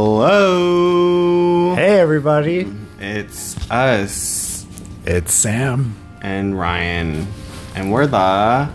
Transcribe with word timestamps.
Hello. 0.00 1.74
Hey, 1.74 1.98
everybody. 2.00 2.70
It's 2.98 3.56
us 3.70 4.66
It's 5.06 5.32
Sam. 5.32 5.96
and 6.20 6.58
Ryan, 6.58 7.26
and 7.74 7.90
we're 7.90 8.06
the 8.06 8.68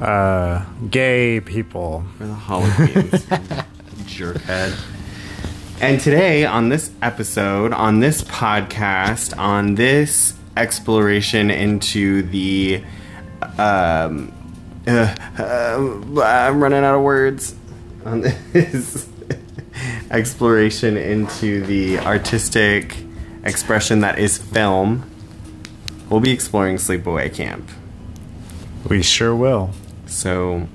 Uh, 0.00 0.64
gay 0.90 1.38
people. 1.40 2.04
we're 2.18 2.26
the 2.26 2.34
Halloween 2.34 2.68
jerkhead. 4.10 4.74
And 5.80 6.00
today 6.00 6.44
on 6.44 6.68
this 6.68 6.90
episode, 7.00 7.72
on 7.72 8.00
this 8.00 8.22
podcast, 8.22 9.38
on 9.38 9.76
this 9.76 10.34
exploration 10.56 11.48
into 11.52 12.22
the 12.22 12.82
um, 13.56 14.32
uh, 14.86 15.14
uh, 15.38 16.22
I'm 16.24 16.60
running 16.60 16.82
out 16.82 16.96
of 16.96 17.02
words. 17.02 17.54
On 18.04 18.20
this 18.52 19.08
exploration 20.10 20.96
into 20.96 21.64
the 21.64 21.98
artistic 21.98 22.96
expression 23.44 24.00
that 24.00 24.18
is 24.18 24.38
film, 24.38 25.08
we'll 26.08 26.20
be 26.20 26.30
exploring 26.30 26.76
Sleepaway 26.76 27.32
Camp. 27.32 27.68
We 28.88 29.02
sure 29.02 29.34
will. 29.34 29.70
So 30.06 30.66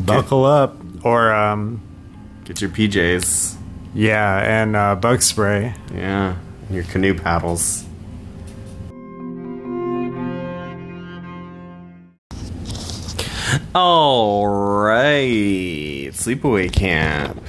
Buckle 0.00 0.44
up. 0.44 0.76
Or, 1.04 1.32
um, 1.32 1.80
get 2.44 2.60
your 2.60 2.70
PJs. 2.70 3.56
yeah, 3.94 4.38
and 4.38 4.76
uh, 4.76 4.94
bug 4.94 5.22
spray. 5.22 5.74
Yeah, 5.94 6.36
your 6.70 6.84
canoe 6.84 7.14
paddles. 7.14 7.84
All 13.74 14.46
right, 14.46 16.10
sleepaway 16.12 16.70
camp. 16.70 17.42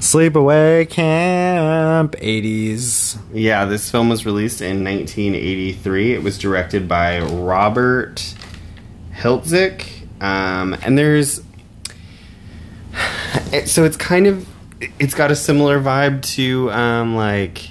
Sleepaway 0.00 0.90
camp 0.90 2.16
80s. 2.16 3.20
Yeah, 3.32 3.66
this 3.66 3.88
film 3.88 4.08
was 4.08 4.26
released 4.26 4.60
in 4.60 4.82
1983. 4.82 6.14
It 6.14 6.24
was 6.24 6.38
directed 6.38 6.88
by 6.88 7.20
Robert 7.20 8.34
Hiltzik, 9.14 9.86
um, 10.20 10.76
and 10.82 10.98
there's 10.98 11.40
so 13.64 13.84
it's 13.84 13.96
kind 13.96 14.26
of 14.26 14.48
it's 14.98 15.14
got 15.14 15.30
a 15.30 15.36
similar 15.36 15.78
vibe 15.78 16.22
to 16.34 16.68
um, 16.72 17.14
like 17.14 17.70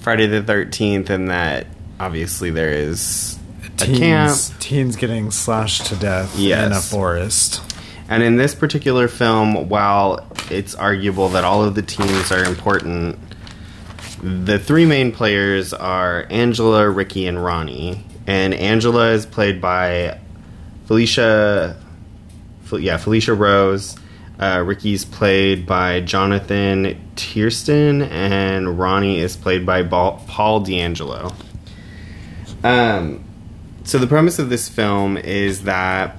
Friday 0.00 0.28
the 0.28 0.42
Thirteenth, 0.42 1.10
in 1.10 1.26
that 1.26 1.66
obviously 2.00 2.48
there 2.48 2.70
is 2.70 3.38
a 3.84 3.98
camp, 3.98 4.30
Teens, 4.32 4.52
teens 4.60 4.96
getting 4.96 5.30
slashed 5.30 5.86
to 5.86 5.96
death 5.96 6.38
in 6.38 6.72
a 6.72 6.80
forest. 6.80 7.60
and 8.08 8.22
in 8.22 8.36
this 8.36 8.54
particular 8.54 9.08
film, 9.08 9.68
while 9.68 10.26
it's 10.50 10.74
arguable 10.74 11.28
that 11.30 11.44
all 11.44 11.62
of 11.64 11.74
the 11.74 11.82
teens 11.82 12.30
are 12.32 12.44
important, 12.44 13.18
the 14.22 14.58
three 14.58 14.86
main 14.86 15.12
players 15.12 15.72
are 15.72 16.26
Angela, 16.30 16.88
Ricky, 16.88 17.26
and 17.26 17.42
Ronnie. 17.44 18.04
And 18.26 18.54
Angela 18.54 19.10
is 19.12 19.26
played 19.26 19.60
by 19.60 20.18
Felissa. 20.86 21.76
Yeah, 22.72 22.96
Felissa 22.98 23.38
Rose. 23.38 23.96
Uh, 24.38 24.62
Ricky's 24.66 25.04
played 25.04 25.64
by 25.66 26.00
Jonathan 26.00 27.00
Tiersten, 27.14 28.08
and 28.10 28.78
Ronnie 28.78 29.20
is 29.20 29.36
played 29.36 29.64
by 29.64 29.82
Paul 29.84 30.64
DeAngelo. 30.64 31.32
Um, 32.64 33.22
so 33.84 33.98
the 33.98 34.06
premise 34.06 34.38
of 34.38 34.48
this 34.48 34.68
film 34.68 35.16
is 35.16 35.64
that 35.64 36.16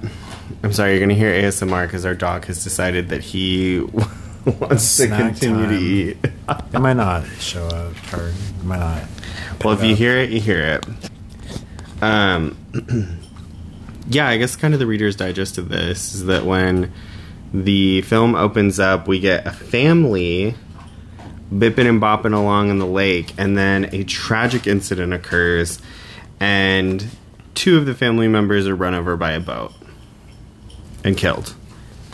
I'm 0.62 0.72
sorry, 0.72 0.92
you're 0.92 1.00
going 1.00 1.10
to 1.10 1.14
hear 1.14 1.32
ASMR 1.32 1.86
because 1.86 2.06
our 2.06 2.14
dog 2.14 2.44
has 2.46 2.62
decided 2.62 3.08
that 3.10 3.22
he 3.22 3.80
wants 4.44 4.96
to 4.96 5.08
continue 5.08 5.68
to 5.68 5.74
eat. 5.74 6.16
It 6.72 6.78
might 6.78 6.94
not 6.94 7.26
show 7.38 7.66
up, 7.66 7.92
or 8.12 8.28
it 8.28 8.64
might 8.64 8.78
not. 8.78 9.04
Well, 9.64 9.74
if 9.74 9.82
you 9.82 9.92
up. 9.92 9.98
hear 9.98 10.16
it, 10.18 10.30
you 10.30 10.40
hear 10.40 10.80
it. 10.80 12.02
Um, 12.02 12.56
yeah, 14.08 14.28
I 14.28 14.36
guess 14.38 14.56
kind 14.56 14.74
of 14.74 14.80
the 14.80 14.86
Reader's 14.86 15.16
Digest 15.16 15.58
of 15.58 15.68
this 15.68 16.14
is 16.14 16.26
that 16.26 16.44
when 16.44 16.92
the 17.52 18.02
film 18.02 18.34
opens 18.34 18.78
up, 18.78 19.08
we 19.08 19.20
get 19.20 19.46
a 19.46 19.52
family 19.52 20.54
bipping 21.52 21.88
and 21.88 22.00
bopping 22.00 22.34
along 22.34 22.70
in 22.70 22.78
the 22.78 22.86
lake, 22.86 23.34
and 23.38 23.56
then 23.56 23.94
a 23.94 24.04
tragic 24.04 24.66
incident 24.66 25.12
occurs, 25.12 25.80
and 26.40 27.06
two 27.56 27.76
of 27.76 27.86
the 27.86 27.94
family 27.94 28.28
members 28.28 28.68
are 28.68 28.76
run 28.76 28.94
over 28.94 29.16
by 29.16 29.32
a 29.32 29.40
boat 29.40 29.72
and 31.02 31.16
killed 31.16 31.54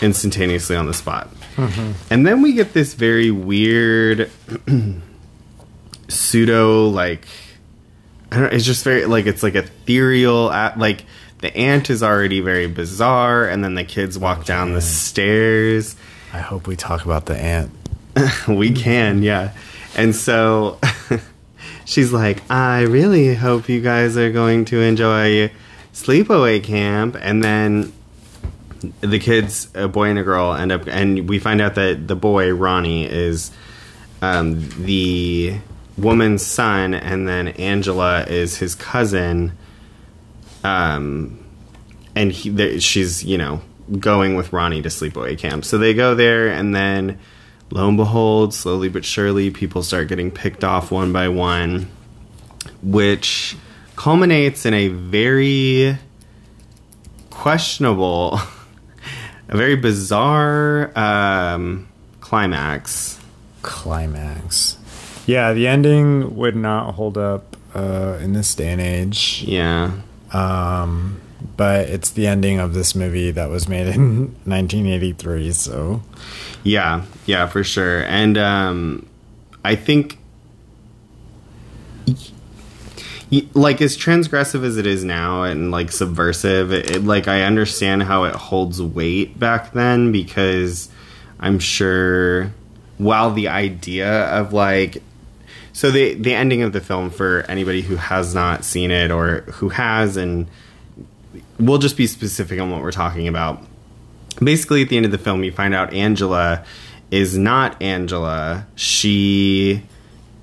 instantaneously 0.00 0.76
on 0.76 0.86
the 0.86 0.94
spot. 0.94 1.28
Mm-hmm. 1.56 1.92
And 2.10 2.26
then 2.26 2.40
we 2.40 2.54
get 2.54 2.72
this 2.72 2.94
very 2.94 3.30
weird 3.30 4.30
pseudo 6.08 6.88
like 6.88 7.26
I 8.30 8.40
don't 8.40 8.52
it's 8.52 8.64
just 8.64 8.84
very 8.84 9.04
like 9.06 9.26
it's 9.26 9.42
like 9.42 9.54
ethereal 9.54 10.50
at 10.50 10.78
like 10.78 11.04
the 11.38 11.54
aunt 11.56 11.90
is 11.90 12.02
already 12.02 12.40
very 12.40 12.66
bizarre 12.66 13.46
and 13.46 13.62
then 13.64 13.74
the 13.74 13.84
kids 13.84 14.18
walk 14.18 14.40
oh, 14.40 14.44
down 14.44 14.72
the 14.72 14.80
stairs 14.80 15.96
I 16.32 16.38
hope 16.38 16.66
we 16.66 16.76
talk 16.76 17.04
about 17.04 17.26
the 17.26 17.36
aunt. 17.36 17.70
we 18.48 18.72
can 18.72 19.22
yeah 19.22 19.52
and 19.94 20.14
so 20.14 20.78
she's 21.84 22.12
like 22.12 22.42
i 22.50 22.82
really 22.82 23.34
hope 23.34 23.68
you 23.68 23.80
guys 23.80 24.16
are 24.16 24.30
going 24.30 24.64
to 24.64 24.80
enjoy 24.80 25.50
sleepaway 25.92 26.62
camp 26.62 27.16
and 27.20 27.42
then 27.42 27.92
the 29.00 29.18
kids 29.18 29.68
a 29.74 29.86
boy 29.86 30.08
and 30.08 30.18
a 30.18 30.22
girl 30.22 30.52
end 30.52 30.72
up 30.72 30.86
and 30.88 31.28
we 31.28 31.38
find 31.38 31.60
out 31.60 31.74
that 31.74 32.08
the 32.08 32.16
boy 32.16 32.52
ronnie 32.52 33.04
is 33.04 33.50
um, 34.22 34.68
the 34.84 35.56
woman's 35.98 36.44
son 36.44 36.94
and 36.94 37.28
then 37.28 37.48
angela 37.48 38.24
is 38.24 38.56
his 38.58 38.74
cousin 38.74 39.52
um, 40.64 41.38
and 42.14 42.32
he, 42.32 42.78
she's 42.80 43.24
you 43.24 43.38
know 43.38 43.60
going 43.98 44.34
with 44.34 44.52
Ronnie 44.52 44.82
to 44.82 44.88
sleepaway 44.88 45.38
camp. 45.38 45.64
So 45.64 45.78
they 45.78 45.94
go 45.94 46.14
there, 46.14 46.48
and 46.48 46.74
then 46.74 47.18
lo 47.72 47.88
and 47.88 47.96
behold, 47.96 48.52
slowly 48.52 48.88
but 48.88 49.04
surely, 49.04 49.50
people 49.50 49.82
start 49.82 50.08
getting 50.08 50.30
picked 50.30 50.62
off 50.62 50.90
one 50.90 51.12
by 51.12 51.28
one, 51.28 51.88
which 52.82 53.56
culminates 53.96 54.66
in 54.66 54.74
a 54.74 54.88
very 54.88 55.96
questionable, 57.30 58.38
a 59.48 59.56
very 59.56 59.76
bizarre 59.76 60.96
um, 60.98 61.88
climax. 62.20 63.18
Climax. 63.62 64.76
Yeah, 65.26 65.54
the 65.54 65.66
ending 65.66 66.36
would 66.36 66.56
not 66.56 66.94
hold 66.94 67.16
up 67.16 67.56
uh, 67.74 68.18
in 68.20 68.34
this 68.34 68.54
day 68.54 68.68
and 68.68 68.80
age. 68.82 69.44
Yeah. 69.46 69.92
Um, 70.32 71.20
but 71.56 71.88
it's 71.88 72.10
the 72.10 72.26
ending 72.26 72.58
of 72.58 72.74
this 72.74 72.94
movie 72.94 73.30
that 73.30 73.48
was 73.48 73.68
made 73.68 73.88
in 73.88 74.26
1983. 74.44 75.52
So 75.52 76.02
Yeah, 76.62 77.04
yeah, 77.26 77.46
for 77.46 77.64
sure. 77.64 78.02
And 78.04 78.38
um, 78.38 79.06
I 79.64 79.74
think, 79.74 80.18
like, 83.54 83.80
as 83.80 83.96
transgressive 83.96 84.64
as 84.64 84.76
it 84.76 84.86
is 84.86 85.04
now 85.04 85.44
and 85.44 85.70
like 85.70 85.92
subversive, 85.92 86.72
it, 86.72 87.04
like 87.04 87.28
I 87.28 87.42
understand 87.42 88.04
how 88.04 88.24
it 88.24 88.34
holds 88.34 88.80
weight 88.80 89.38
back 89.38 89.72
then 89.72 90.12
because 90.12 90.88
I'm 91.40 91.58
sure 91.58 92.52
while 92.98 93.32
the 93.32 93.48
idea 93.48 94.26
of 94.26 94.52
like 94.52 95.02
so 95.72 95.90
the 95.90 96.14
the 96.14 96.34
ending 96.34 96.62
of 96.62 96.72
the 96.72 96.80
film 96.80 97.10
for 97.10 97.44
anybody 97.48 97.82
who 97.82 97.96
has 97.96 98.34
not 98.34 98.64
seen 98.64 98.90
it 98.90 99.10
or 99.10 99.40
who 99.52 99.70
has 99.70 100.16
and 100.16 100.46
we'll 101.62 101.78
just 101.78 101.96
be 101.96 102.06
specific 102.06 102.60
on 102.60 102.70
what 102.70 102.82
we're 102.82 102.92
talking 102.92 103.28
about. 103.28 103.62
Basically 104.42 104.82
at 104.82 104.88
the 104.88 104.96
end 104.96 105.06
of 105.06 105.12
the 105.12 105.18
film 105.18 105.44
you 105.44 105.52
find 105.52 105.74
out 105.74 105.92
angela 105.92 106.64
is 107.10 107.38
not 107.38 107.80
angela. 107.80 108.66
She 108.74 109.82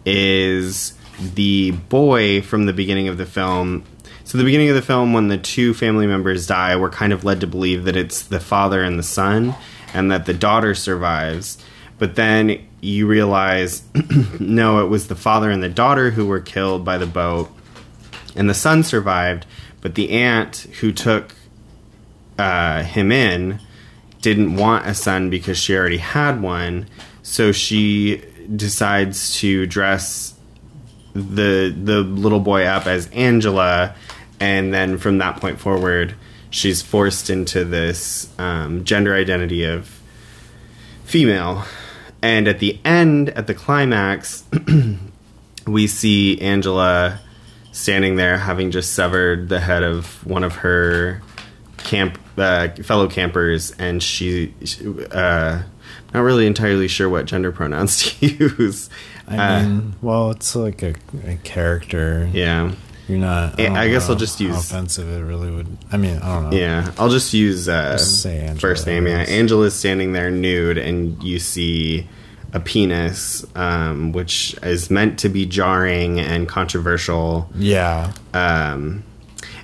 is 0.05 0.93
the 1.19 1.71
boy 1.71 2.41
from 2.41 2.65
the 2.65 2.73
beginning 2.73 3.09
of 3.09 3.17
the 3.17 3.25
film. 3.25 3.83
So 4.23 4.37
the 4.37 4.43
beginning 4.43 4.69
of 4.69 4.75
the 4.75 4.81
film 4.81 5.11
when 5.11 5.27
the 5.27 5.37
two 5.37 5.73
family 5.73 6.07
members 6.07 6.47
die 6.47 6.75
we're 6.75 6.89
kind 6.89 7.11
of 7.11 7.25
led 7.25 7.41
to 7.41 7.47
believe 7.47 7.83
that 7.85 7.95
it's 7.95 8.21
the 8.21 8.39
father 8.39 8.83
and 8.83 8.97
the 8.97 9.03
son 9.03 9.55
and 9.93 10.11
that 10.11 10.25
the 10.25 10.33
daughter 10.33 10.73
survives. 10.73 11.57
But 11.97 12.15
then 12.15 12.65
you 12.79 13.07
realize 13.07 13.83
no 14.39 14.85
it 14.85 14.87
was 14.87 15.07
the 15.07 15.15
father 15.15 15.49
and 15.49 15.61
the 15.61 15.69
daughter 15.69 16.11
who 16.11 16.27
were 16.27 16.39
killed 16.39 16.85
by 16.85 16.97
the 16.97 17.07
boat 17.07 17.51
and 18.35 18.49
the 18.49 18.53
son 18.53 18.83
survived 18.83 19.45
but 19.81 19.95
the 19.95 20.09
aunt 20.11 20.67
who 20.79 20.91
took 20.91 21.35
uh, 22.37 22.83
him 22.83 23.11
in 23.11 23.59
didn't 24.21 24.55
want 24.55 24.85
a 24.85 24.93
son 24.93 25.29
because 25.29 25.57
she 25.57 25.75
already 25.75 25.97
had 25.97 26.41
one 26.41 26.85
so 27.21 27.51
she 27.51 28.23
decides 28.55 29.35
to 29.35 29.65
dress 29.67 30.33
the 31.13 31.75
the 31.83 32.01
little 32.01 32.39
boy 32.39 32.65
up 32.65 32.87
as 32.87 33.07
Angela, 33.11 33.95
and 34.39 34.73
then 34.73 34.97
from 34.97 35.19
that 35.19 35.39
point 35.39 35.59
forward, 35.59 36.15
she's 36.49 36.81
forced 36.81 37.29
into 37.29 37.65
this 37.65 38.29
um, 38.39 38.83
gender 38.83 39.13
identity 39.15 39.63
of 39.63 39.99
female. 41.03 41.65
And 42.21 42.47
at 42.47 42.59
the 42.59 42.79
end, 42.83 43.29
at 43.29 43.47
the 43.47 43.53
climax, 43.53 44.43
we 45.67 45.87
see 45.87 46.39
Angela 46.41 47.19
standing 47.71 48.15
there 48.15 48.37
having 48.37 48.71
just 48.71 48.93
severed 48.93 49.49
the 49.49 49.59
head 49.59 49.83
of 49.83 50.25
one 50.25 50.43
of 50.43 50.55
her 50.57 51.21
camp 51.77 52.17
uh, 52.37 52.69
fellow 52.83 53.07
campers, 53.07 53.71
and 53.79 54.01
she, 54.01 54.53
she 54.63 54.85
uh, 55.11 55.61
not 56.13 56.21
really 56.21 56.47
entirely 56.47 56.87
sure 56.87 57.09
what 57.09 57.25
gender 57.25 57.51
pronouns 57.51 58.03
to 58.17 58.25
use. 58.55 58.89
I 59.27 59.37
Uh, 59.37 59.63
mean, 59.63 59.95
well, 60.01 60.31
it's 60.31 60.55
like 60.55 60.81
a, 60.81 60.95
a 61.25 61.35
character. 61.43 62.29
yeah, 62.33 62.71
You're 63.07 63.19
not. 63.19 63.59
I- 63.59 63.85
I 63.85 63.89
guess 63.89 64.09
I'll 64.09 64.15
just 64.15 64.39
use- 64.39 64.57
offensive. 64.57 65.07
It 65.09 65.23
really 65.23 65.51
would. 65.51 65.77
I 65.91 65.97
mean, 65.97 66.17
I 66.19 66.35
don't 66.41 66.49
know. 66.49 66.57
yeah. 66.57 66.91
I'll 66.97 67.09
just 67.09 67.33
use 67.33 67.67
uh, 67.69 67.93
Just 67.97 68.21
say 68.23 68.53
first 68.57 68.87
name. 68.87 69.05
Yeah. 69.07 69.19
Angela's 69.27 69.75
standing 69.75 70.13
there 70.13 70.31
nude, 70.31 70.77
and 70.77 71.21
you 71.23 71.37
see 71.39 72.07
a 72.53 72.59
penis, 72.59 73.45
um, 73.55 74.11
which 74.11 74.55
is 74.63 74.89
meant 74.89 75.19
to 75.19 75.29
be 75.29 75.45
jarring 75.45 76.19
and 76.19 76.47
controversial. 76.47 77.49
Yeah. 77.55 78.13
Um, 78.33 79.03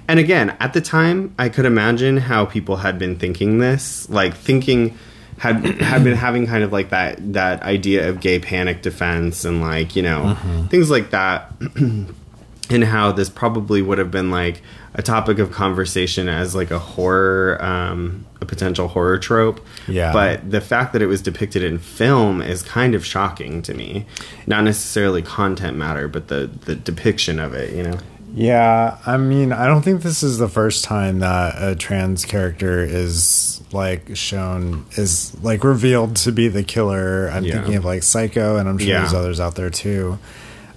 and 0.07 0.19
again, 0.19 0.55
at 0.59 0.73
the 0.73 0.81
time, 0.81 1.33
I 1.39 1.49
could 1.49 1.65
imagine 1.65 2.17
how 2.17 2.45
people 2.45 2.77
had 2.77 2.99
been 2.99 3.17
thinking 3.17 3.57
this, 3.57 4.07
like 4.09 4.35
thinking 4.35 4.97
had 5.37 5.65
had 5.81 6.03
been 6.03 6.15
having 6.15 6.47
kind 6.47 6.63
of 6.63 6.71
like 6.71 6.91
that 6.91 7.33
that 7.33 7.61
idea 7.63 8.07
of 8.09 8.21
gay 8.21 8.39
panic 8.39 8.81
defense 8.81 9.43
and 9.43 9.61
like 9.61 9.95
you 9.95 10.01
know 10.01 10.37
things 10.69 10.89
like 10.89 11.09
that, 11.09 11.51
and 12.69 12.83
how 12.83 13.11
this 13.11 13.29
probably 13.29 13.81
would 13.81 13.97
have 13.97 14.11
been 14.11 14.31
like 14.31 14.61
a 14.93 15.01
topic 15.01 15.39
of 15.39 15.51
conversation 15.51 16.27
as 16.29 16.55
like 16.55 16.71
a 16.71 16.79
horror, 16.79 17.61
um, 17.63 18.25
a 18.41 18.45
potential 18.45 18.87
horror 18.87 19.17
trope. 19.19 19.59
Yeah. 19.87 20.13
But 20.13 20.49
the 20.49 20.61
fact 20.61 20.93
that 20.93 21.01
it 21.01 21.07
was 21.07 21.21
depicted 21.21 21.63
in 21.63 21.79
film 21.79 22.41
is 22.41 22.63
kind 22.63 22.95
of 22.95 23.05
shocking 23.05 23.61
to 23.63 23.73
me. 23.73 24.05
Not 24.47 24.63
necessarily 24.63 25.21
content 25.21 25.77
matter, 25.77 26.07
but 26.07 26.27
the 26.29 26.49
the 26.65 26.75
depiction 26.75 27.39
of 27.39 27.53
it. 27.53 27.73
You 27.73 27.83
know. 27.83 27.97
Yeah, 28.37 28.97
I 29.05 29.15
mean, 29.15 29.53
I 29.53 29.65
don't 29.65 29.81
think 29.81 30.01
this 30.01 30.21
is 30.21 30.39
the 30.39 30.49
first 30.49 30.83
time 30.83 31.19
that 31.19 31.55
a 31.57 31.73
trans 31.73 32.25
character 32.25 32.83
is 32.83 33.61
like 33.71 34.17
shown 34.17 34.85
is 34.97 35.33
like 35.41 35.63
revealed 35.63 36.17
to 36.17 36.33
be 36.33 36.49
the 36.49 36.63
killer. 36.63 37.29
I'm 37.31 37.45
Yeah. 37.45 37.53
thinking 37.53 37.75
of 37.75 37.85
like 37.85 38.03
Psycho, 38.03 38.57
and 38.57 38.67
I'm 38.67 38.77
sure 38.77 38.87
Yeah. 38.89 38.99
there's 38.99 39.13
others 39.13 39.39
out 39.39 39.55
there 39.55 39.69
too. 39.69 40.19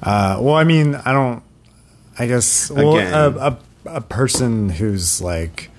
Uh, 0.00 0.38
well, 0.40 0.54
I 0.54 0.62
mean, 0.64 0.94
I 0.94 1.12
don't. 1.12 1.42
I 2.18 2.26
guess 2.26 2.70
well, 2.70 2.96
a, 2.98 3.48
a 3.50 3.58
a 3.96 4.00
person 4.00 4.68
who's 4.68 5.20
like 5.22 5.70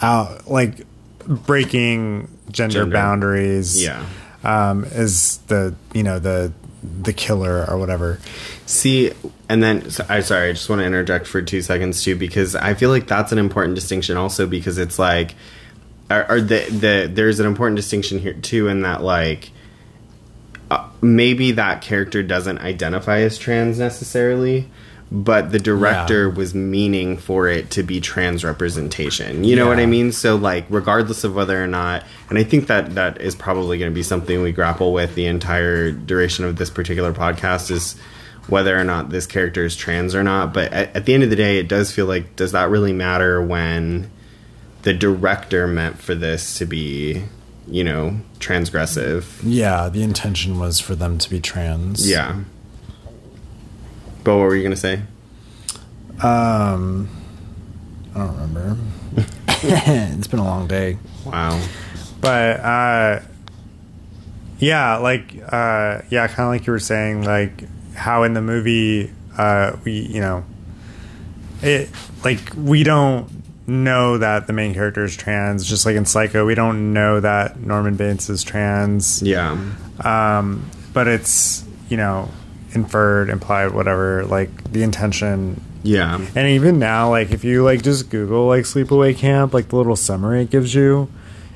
out 0.00 0.48
like 0.48 0.86
breaking 1.26 2.28
gender, 2.50 2.80
Gender. 2.80 2.92
boundaries, 2.92 3.82
Yeah. 3.82 4.04
um, 4.44 4.84
is 4.84 5.38
the 5.48 5.74
you 5.92 6.02
know 6.02 6.18
the 6.18 6.52
the 7.02 7.12
killer 7.12 7.64
or 7.68 7.78
whatever. 7.78 8.18
See, 8.66 9.12
and 9.48 9.62
then 9.62 9.90
so, 9.90 10.04
I'm 10.08 10.22
sorry, 10.22 10.50
I 10.50 10.52
just 10.52 10.68
want 10.68 10.80
to 10.80 10.86
interject 10.86 11.26
for 11.26 11.42
two 11.42 11.60
seconds 11.62 12.02
too, 12.02 12.14
because 12.16 12.54
I 12.54 12.74
feel 12.74 12.90
like 12.90 13.06
that's 13.06 13.32
an 13.32 13.38
important 13.38 13.74
distinction 13.74 14.16
also 14.16 14.46
because 14.46 14.78
it's 14.78 14.98
like, 14.98 15.34
or, 16.10 16.30
or 16.30 16.40
the 16.40 16.64
the 16.70 17.10
there's 17.12 17.40
an 17.40 17.46
important 17.46 17.76
distinction 17.76 18.18
here 18.20 18.34
too 18.34 18.68
in 18.68 18.82
that 18.82 19.02
like. 19.02 19.50
Uh, 20.70 20.88
maybe 21.02 21.52
that 21.52 21.82
character 21.82 22.22
doesn't 22.22 22.58
identify 22.58 23.18
as 23.20 23.36
trans 23.36 23.78
necessarily, 23.78 24.66
but 25.16 25.52
the 25.52 25.60
director 25.60 26.26
Yeah. 26.28 26.34
was 26.34 26.54
meaning 26.54 27.16
for 27.16 27.46
it 27.46 27.70
to 27.70 27.82
be 27.84 28.00
trans 28.00 28.44
representation. 28.44 29.44
You 29.44 29.54
know 29.54 29.68
what 29.68 29.78
I 29.78 29.86
mean? 29.86 30.10
So 30.10 30.34
like 30.34 30.64
regardless 30.68 31.22
of 31.22 31.34
whether 31.36 31.62
or 31.62 31.68
not 31.68 32.02
and 32.28 32.36
I 32.38 32.42
think 32.42 32.66
that 32.66 32.96
that 32.96 33.20
is 33.20 33.34
probably 33.36 33.78
going 33.78 33.90
to 33.90 33.94
be 33.94 34.02
something 34.02 34.42
we 34.42 34.50
grapple 34.50 34.92
with 34.92 35.14
the 35.14 35.26
entire 35.26 35.92
duration 35.92 36.44
of 36.44 36.56
this 36.56 36.68
particular 36.68 37.12
podcast 37.12 37.70
is 37.70 37.94
whether 38.48 38.76
or 38.78 38.82
not 38.84 39.10
this 39.10 39.24
character 39.26 39.64
is 39.64 39.76
trans 39.76 40.14
or 40.14 40.22
not, 40.24 40.52
but 40.52 40.72
at, 40.72 40.94
at 40.96 41.04
the 41.06 41.14
end 41.14 41.22
of 41.22 41.30
the 41.30 41.36
day 41.36 41.58
it 41.58 41.68
does 41.68 41.92
feel 41.92 42.06
like 42.06 42.34
does 42.36 42.52
that 42.52 42.68
really 42.68 42.92
matter 42.92 43.40
when 43.40 44.10
the 44.82 44.92
director 44.92 45.66
meant 45.66 45.98
for 45.98 46.14
this 46.14 46.58
to 46.58 46.66
be, 46.66 47.22
you 47.68 47.84
know, 47.84 48.16
transgressive. 48.40 49.24
Yeah, 49.42 49.88
the 49.88 50.02
intention 50.02 50.58
was 50.58 50.80
for 50.80 50.94
them 50.94 51.16
to 51.18 51.30
be 51.30 51.40
trans. 51.40 52.08
Yeah. 52.10 52.40
But 54.24 54.36
what 54.36 54.42
were 54.44 54.54
you 54.56 54.62
going 54.62 54.74
to 54.74 54.80
say? 54.80 55.02
Um, 56.22 57.08
I 58.14 58.18
don't 58.18 58.36
remember. 58.40 58.76
it's 59.48 60.26
been 60.26 60.38
a 60.40 60.44
long 60.44 60.66
day, 60.66 60.96
Wow. 61.24 61.60
but 62.20 62.60
uh, 62.60 63.20
yeah, 64.58 64.96
like 64.96 65.34
uh, 65.46 66.02
yeah, 66.10 66.26
kind 66.28 66.40
of 66.40 66.48
like 66.48 66.66
you 66.66 66.72
were 66.72 66.78
saying, 66.78 67.24
like 67.24 67.64
how 67.94 68.22
in 68.22 68.34
the 68.34 68.40
movie, 68.40 69.12
uh, 69.36 69.76
we 69.84 69.92
you 69.92 70.20
know, 70.20 70.44
it 71.62 71.90
like 72.24 72.40
we 72.56 72.82
don't 72.84 73.28
know 73.66 74.18
that 74.18 74.46
the 74.46 74.52
main 74.52 74.74
character 74.74 75.04
is 75.04 75.16
trans, 75.16 75.68
just 75.68 75.84
like 75.86 75.96
in 75.96 76.04
Psycho, 76.06 76.46
we 76.46 76.54
don't 76.54 76.92
know 76.92 77.20
that 77.20 77.58
Norman 77.60 77.96
Bates 77.96 78.28
is 78.30 78.42
trans. 78.44 79.22
Yeah. 79.22 79.58
um, 80.04 80.68
but 80.92 81.08
it's 81.08 81.64
you 81.88 81.96
know 81.96 82.28
inferred, 82.74 83.30
implied, 83.30 83.72
whatever. 83.72 84.24
Like 84.24 84.72
the 84.72 84.82
intention, 84.82 85.60
Yeah. 85.82 86.20
and 86.34 86.48
even 86.48 86.78
now, 86.78 87.10
like 87.10 87.30
if 87.32 87.44
you 87.44 87.62
like 87.64 87.82
just 87.82 88.10
Google 88.10 88.46
like 88.46 88.64
sleepaway 88.64 89.16
camp, 89.16 89.54
like 89.54 89.68
the 89.68 89.76
little 89.76 89.96
summary 89.96 90.42
it 90.42 90.50
gives 90.50 90.74
you, 90.74 91.08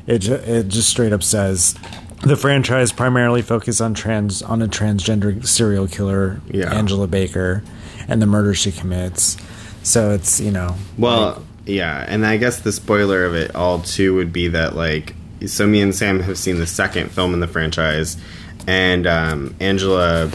it 0.07 0.19
ju- 0.21 0.35
it 0.35 0.69
just 0.69 0.89
straight 0.89 1.13
up 1.13 1.23
says 1.23 1.75
the 2.23 2.37
franchise 2.37 2.91
primarily 2.93 3.43
focused 3.43 3.81
on 3.81 3.95
trans 3.95 4.43
on 4.43 4.61
a 4.63 4.67
transgender 4.69 5.47
serial 5.47 5.87
killer, 5.87 6.41
Yeah. 6.51 6.73
Angela 6.75 7.07
Baker, 7.07 7.63
and 8.09 8.21
the 8.21 8.27
murder 8.27 8.55
she 8.55 8.73
commits. 8.73 9.37
So 9.83 10.11
it's 10.13 10.41
you 10.41 10.51
know 10.51 10.75
Well, 10.99 11.45
yeah, 11.67 12.05
and 12.09 12.27
I 12.27 12.37
guess 12.39 12.61
the 12.61 12.73
spoiler 12.73 13.25
of 13.25 13.35
it 13.35 13.55
all 13.55 13.81
too 13.81 14.15
would 14.17 14.33
be 14.33 14.49
that 14.49 14.75
like 14.77 15.15
so 15.47 15.67
me 15.69 15.81
and 15.81 15.95
Sam 15.95 16.19
have 16.21 16.37
seen 16.37 16.59
the 16.59 16.67
second 16.67 17.13
film 17.13 17.33
in 17.33 17.39
the 17.41 17.47
franchise 17.47 18.17
and 18.67 19.07
um, 19.07 19.55
Angela 19.61 20.31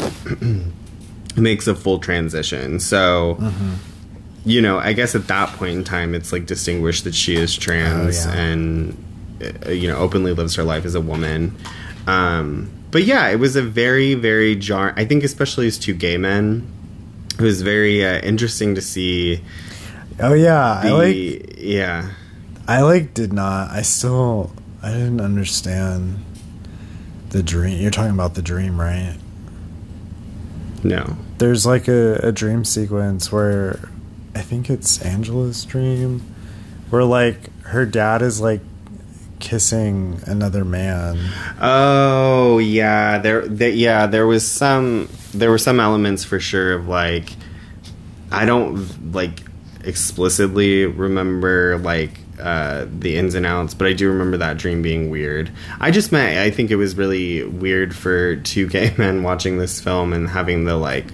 makes 1.36 1.68
a 1.68 1.76
full 1.76 2.00
transition. 2.00 2.80
So 2.80 3.38
you 4.46 4.62
know, 4.62 4.78
I 4.78 4.92
guess 4.94 5.16
at 5.16 5.28
that 5.28 5.50
point 5.58 5.74
in 5.78 5.84
time 5.84 6.14
it's 6.14 6.32
like 6.34 6.46
distinguished 6.46 7.06
that 7.06 7.16
she 7.16 7.36
is 7.36 7.56
trans 7.56 8.26
Oh, 8.26 8.30
yeah. 8.30 8.36
and 8.38 8.98
uh, 9.66 9.70
you 9.72 9.88
know, 9.88 9.98
openly 9.98 10.34
lives 10.34 10.56
her 10.56 10.64
life 10.64 10.84
as 10.86 10.96
a 10.96 11.02
woman. 11.02 11.56
Um, 12.08 12.70
but 12.92 13.04
yeah, 13.04 13.30
it 13.30 13.38
was 13.38 13.56
a 13.56 13.62
very 13.62 14.14
very 14.16 14.56
jar 14.56 14.94
I 14.98 15.06
think 15.06 15.24
especially 15.24 15.68
as 15.68 15.78
two 15.78 15.94
gay 15.94 16.18
men 16.18 16.70
it 17.40 17.42
was 17.42 17.62
very 17.62 18.06
uh, 18.06 18.20
interesting 18.20 18.76
to 18.76 18.82
see 18.82 19.42
oh 20.20 20.34
yeah, 20.34 20.80
I 20.84 20.92
like 20.92 21.56
yeah 21.58 22.12
I 22.68 22.82
like 22.82 23.14
did 23.14 23.32
not. 23.34 23.72
I 23.72 23.82
still 23.82 24.52
I 24.82 24.92
didn't 24.92 25.22
understand 25.22 26.24
the 27.34 27.44
dream. 27.44 27.82
You're 27.82 27.92
talking 27.92 28.14
about 28.14 28.36
the 28.36 28.42
dream, 28.42 28.80
right? 28.80 29.18
no 30.86 31.18
There's 31.38 31.66
like 31.66 31.88
a, 31.88 32.16
a 32.16 32.32
dream 32.32 32.64
sequence 32.66 33.32
where 33.32 33.90
I 34.36 34.42
think 34.42 34.70
it's 34.70 35.02
Angela's 35.02 35.64
dream, 35.66 36.22
where 36.90 37.04
like 37.04 37.50
her 37.64 37.86
dad 37.86 38.22
is 38.22 38.40
like 38.42 38.62
kissing 39.40 40.22
another 40.26 40.64
man. 40.64 41.18
oh 41.62 42.60
yeah 42.60 43.18
there, 43.18 43.46
there 43.48 43.70
yeah 43.70 44.08
there 44.08 44.26
was 44.26 44.50
some 44.50 45.10
there 45.34 45.50
were 45.50 45.58
some 45.58 45.80
elements 45.82 46.24
for 46.24 46.40
sure 46.40 46.74
of 46.74 46.88
like 46.88 47.36
i 48.32 48.46
don't 48.46 49.12
like 49.12 49.42
explicitly 49.84 50.86
remember 50.86 51.78
like 51.80 52.20
uh 52.40 52.86
the 52.90 53.16
ins 53.18 53.36
and 53.36 53.46
outs 53.46 53.74
but 53.74 53.88
i 53.88 53.94
do 53.94 54.10
remember 54.10 54.38
that 54.38 54.58
dream 54.58 54.82
being 54.82 55.10
weird. 55.10 55.52
I 55.80 55.92
just 55.92 56.12
meant 56.12 56.38
i 56.40 56.50
think 56.50 56.72
it 56.72 56.76
was 56.78 56.96
really 56.96 57.44
weird 57.44 57.96
for 57.96 58.38
two 58.38 58.68
gay 58.68 58.94
men 58.98 59.24
watching 59.24 59.58
this 59.58 59.80
film 59.82 60.14
and 60.14 60.30
having 60.30 60.66
the 60.66 60.76
like 60.76 61.06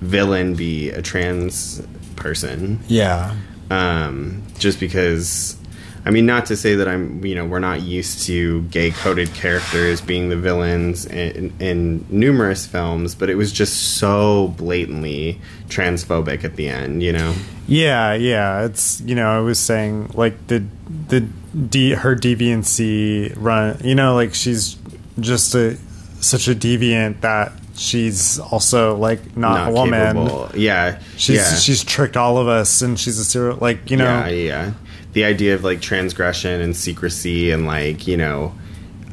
villain 0.00 0.54
be 0.54 0.90
a 0.90 1.00
trans 1.00 1.80
person. 2.16 2.80
Yeah, 2.88 3.34
um, 3.70 4.42
just 4.58 4.80
because 4.80 5.56
I 6.04 6.10
mean 6.10 6.26
not 6.26 6.46
to 6.46 6.56
say 6.56 6.74
that 6.74 6.88
I'm 6.88 7.24
you 7.24 7.34
know 7.34 7.44
we're 7.44 7.58
not 7.60 7.82
used 7.82 8.26
to 8.26 8.62
gay 8.62 8.90
coded 8.90 9.32
characters 9.34 10.00
being 10.00 10.28
the 10.28 10.36
villains 10.36 11.06
in, 11.06 11.52
in 11.60 12.04
numerous 12.08 12.66
films 12.66 13.14
but 13.14 13.30
it 13.30 13.36
was 13.36 13.52
just 13.52 13.96
so 13.98 14.48
blatantly 14.56 15.40
transphobic 15.68 16.44
at 16.44 16.56
the 16.56 16.68
end 16.68 17.02
you 17.02 17.12
know 17.12 17.34
yeah, 17.66 18.14
yeah. 18.14 18.64
It's 18.64 19.00
you 19.00 19.14
know 19.14 19.28
I 19.28 19.40
was 19.40 19.58
saying 19.58 20.10
like 20.14 20.46
the 20.48 20.64
the 21.08 21.20
D, 21.20 21.92
her 21.92 22.16
deviancy 22.16 23.32
run. 23.36 23.80
You 23.84 23.94
know, 23.94 24.14
like 24.14 24.34
she's 24.34 24.76
just 25.20 25.54
a 25.54 25.76
such 26.20 26.48
a 26.48 26.54
deviant 26.54 27.20
that 27.20 27.52
she's 27.74 28.38
also 28.38 28.96
like 28.96 29.36
not, 29.36 29.68
a 29.68 29.72
woman. 29.72 30.16
capable. 30.16 30.50
yeah 30.54 31.00
She's 31.16 31.36
yeah. 31.36 31.54
she's 31.56 31.84
tricked 31.84 32.16
all 32.16 32.38
of 32.38 32.48
us, 32.48 32.82
and 32.82 32.98
she's 32.98 33.18
a 33.18 33.24
serial 33.24 33.58
like 33.60 33.90
you 33.90 33.96
know. 33.96 34.04
yeah 34.04 34.28
yeah 34.28 34.72
the 35.12 35.24
idea 35.24 35.54
of 35.54 35.64
like 35.64 35.80
transgression 35.80 36.60
and 36.60 36.76
secrecy 36.76 37.50
and 37.50 37.66
like 37.66 38.06
you 38.06 38.16
know 38.16 38.54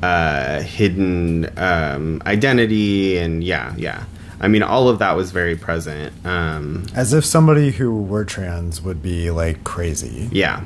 uh, 0.01 0.62
hidden 0.62 1.50
um, 1.58 2.22
identity, 2.25 3.18
and 3.18 3.44
yeah, 3.44 3.74
yeah. 3.77 4.06
I 4.41 4.48
mean, 4.48 4.63
all 4.63 4.88
of 4.88 5.00
that 5.00 5.18
was 5.18 5.32
very 5.32 5.58
present. 5.58 6.13
Um, 6.25 6.86
As 6.96 7.13
if 7.13 7.25
somebody 7.25 7.72
who 7.72 8.01
were 8.01 8.24
trans 8.24 8.82
would 8.82 9.03
be 9.03 9.32
like 9.32 9.63
crazy 9.65 10.29
yeah. 10.32 10.65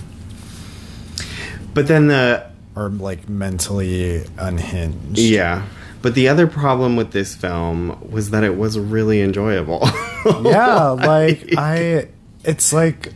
But 1.74 1.88
then 1.88 2.08
the 2.08 2.52
or 2.76 2.90
like 2.90 3.28
mentally 3.28 4.26
unhinged. 4.38 5.18
yeah. 5.18 5.66
But 6.02 6.16
the 6.16 6.28
other 6.28 6.48
problem 6.48 6.96
with 6.98 7.12
this 7.12 7.34
film 7.34 7.98
was 8.12 8.32
that 8.32 8.44
it 8.44 8.58
was 8.58 8.78
really 8.78 9.22
enjoyable. 9.22 9.82
yeah, 10.44 10.90
like 10.90 11.54
I 11.58 12.10
it's 12.44 12.74
like 12.74 13.14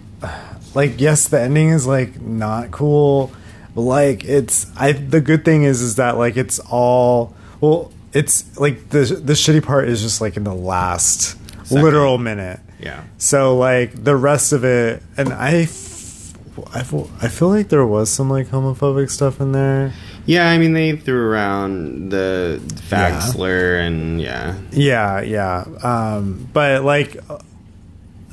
like 0.77 1.01
yes, 1.01 1.27
the 1.27 1.41
ending 1.41 1.69
is 1.69 1.85
like 1.87 2.21
not 2.21 2.71
cool, 2.71 3.31
but 3.75 3.81
like 3.81 4.23
it's 4.23 4.71
I 4.77 4.91
the 4.93 5.19
good 5.21 5.43
thing 5.43 5.63
is 5.63 5.81
is 5.81 5.95
that 5.97 6.17
like 6.17 6.37
it's 6.37 6.59
all 6.69 7.33
well, 7.59 7.91
it's 8.13 8.57
like 8.59 8.89
the 8.89 8.99
the 9.21 9.33
shitty 9.33 9.63
part 9.63 9.89
is 9.89 10.01
just 10.01 10.21
like 10.21 10.37
in 10.37 10.43
the 10.43 10.53
last 10.53 11.35
Second. 11.65 11.83
literal 11.83 12.17
minute. 12.17 12.59
yeah. 12.79 13.03
So 13.17 13.57
like 13.57 14.03
the 14.03 14.15
rest 14.15 14.53
of 14.53 14.63
it 14.63 15.01
and 15.17 15.33
I 15.33 15.63
f- 15.63 16.33
I 16.73 16.81
feel, 16.83 17.09
I 17.21 17.27
feel 17.27 17.49
like 17.49 17.69
there 17.69 17.85
was 17.85 18.09
some 18.09 18.29
like 18.31 18.47
homophobic 18.47 19.09
stuff 19.11 19.39
in 19.41 19.51
there. 19.51 19.93
Yeah, 20.25 20.49
I 20.49 20.57
mean 20.57 20.73
they 20.73 20.95
threw 20.95 21.21
around 21.29 22.09
the 22.09 22.59
fag 22.89 23.11
Yeah. 23.11 23.19
slur 23.19 23.79
and 23.79 24.19
yeah. 24.21 24.55
Yeah, 24.71 25.21
yeah. 25.21 25.63
Um, 25.83 26.49
but 26.53 26.83
like, 26.83 27.17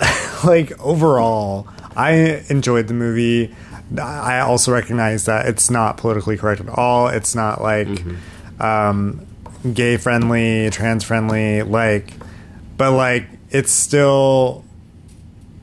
like 0.44 0.78
overall, 0.80 1.68
I 1.96 2.44
enjoyed 2.48 2.88
the 2.88 2.94
movie. 2.94 3.54
I 4.00 4.40
also 4.40 4.72
recognize 4.72 5.26
that 5.26 5.46
it's 5.46 5.70
not 5.70 5.96
politically 5.96 6.36
correct 6.36 6.60
at 6.60 6.68
all. 6.68 7.08
It's 7.08 7.34
not 7.34 7.60
like 7.62 7.88
um, 8.60 9.26
gay 9.72 9.96
friendly, 9.96 10.70
trans 10.70 11.04
friendly. 11.04 11.62
Like, 11.62 12.12
but 12.76 12.92
like, 12.92 13.26
it's 13.50 13.70
still, 13.72 14.64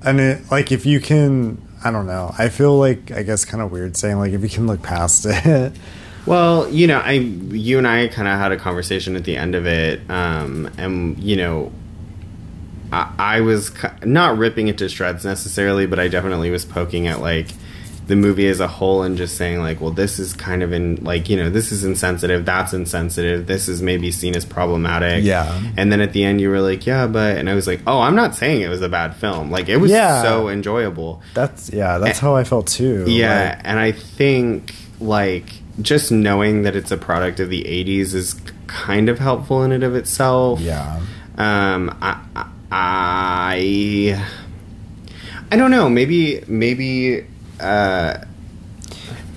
and 0.04 0.20
it, 0.20 0.52
like 0.52 0.72
if 0.72 0.86
you 0.86 1.00
can, 1.00 1.62
I 1.84 1.92
don't 1.92 2.08
know. 2.08 2.34
I 2.38 2.50
feel 2.50 2.78
like 2.78 3.12
I 3.12 3.24
guess 3.24 3.44
kind 3.44 3.62
of 3.62 3.72
weird 3.72 3.98
saying 3.98 4.18
like 4.18 4.34
if 4.34 4.42
you 4.42 4.50
can 4.50 4.68
look 4.68 4.82
past 4.82 5.26
it. 5.28 5.74
Well, 6.26 6.70
you 6.70 6.86
know, 6.86 7.00
I 7.00 7.14
you 7.14 7.80
and 7.80 7.88
I 7.88 8.08
kind 8.08 8.28
of 8.28 8.38
had 8.38 8.52
a 8.52 8.58
conversation 8.58 9.16
at 9.16 9.24
the 9.24 9.36
end 9.38 9.56
of 9.56 9.66
it, 9.66 10.02
um, 10.08 10.70
and 10.78 11.18
you 11.18 11.36
know, 11.36 11.72
I, 12.92 13.14
I 13.18 13.42
was 13.42 13.72
not 14.04 14.38
ripping 14.38 14.68
it 14.68 14.78
to 14.80 14.90
shreds 14.90 15.24
necessarily, 15.26 15.86
but 15.86 16.00
I 16.00 16.08
definitely 16.08 16.50
was 16.52 16.66
poking 16.66 17.08
at 17.08 17.22
like 17.22 17.48
the 18.08 18.16
movie 18.16 18.48
as 18.48 18.60
a 18.60 18.68
whole 18.68 19.04
and 19.04 19.16
just 19.16 19.38
saying 19.38 19.60
like, 19.60 19.80
well, 19.80 19.92
this 19.92 20.20
is 20.20 20.34
kind 20.34 20.64
of 20.64 20.74
in 20.74 20.96
like 21.04 21.30
you 21.30 21.38
know, 21.38 21.50
this 21.50 21.72
is 21.72 21.86
insensitive, 21.86 22.44
that's 22.46 22.74
insensitive, 22.74 23.48
this 23.48 23.70
is 23.70 23.82
maybe 23.82 24.12
seen 24.12 24.36
as 24.36 24.44
problematic, 24.44 25.24
Yeah. 25.24 25.62
And 25.78 25.92
then 25.92 26.02
at 26.02 26.12
the 26.12 26.24
end, 26.26 26.42
you 26.42 26.50
were 26.50 26.60
like, 26.60 26.86
yeah, 26.86 27.08
but, 27.08 27.38
and 27.38 27.50
I 27.50 27.54
was 27.54 27.68
like, 27.68 27.80
oh, 27.88 28.00
I'm 28.02 28.16
not 28.16 28.36
saying 28.36 28.62
it 28.62 28.68
was 28.68 28.82
a 28.82 28.90
bad 28.90 29.16
film, 29.16 29.50
like 29.52 29.70
it 29.70 29.78
was 29.78 29.92
Yeah. 29.92 30.22
so 30.24 30.50
enjoyable. 30.50 31.22
That's 31.34 31.70
yeah. 31.72 32.00
That's 32.00 32.20
how 32.20 32.36
I 32.36 32.44
felt 32.44 32.68
too. 32.68 33.06
Yeah, 33.08 33.54
Like, 33.56 33.62
and 33.66 33.80
I 33.80 33.92
think 33.94 34.74
like 35.00 35.46
just 35.82 36.12
knowing 36.12 36.64
that 36.64 36.76
it's 36.76 36.92
a 36.92 36.98
product 36.98 37.40
of 37.40 37.50
the 37.50 37.64
'80s 37.64 38.14
is 38.14 38.36
kind 38.68 39.08
of 39.10 39.20
helpful 39.20 39.64
in 39.64 39.72
and 39.72 39.84
of 39.86 39.96
itself. 39.96 40.60
yeah. 40.60 41.00
Um, 41.38 41.98
I, 42.02 42.20
I, 42.36 42.46
I 42.72 44.24
I 45.52 45.58
don't 45.58 45.72
know. 45.72 45.90
Maybe, 45.90 46.44
maybe. 46.48 47.26
Uh, 47.60 48.18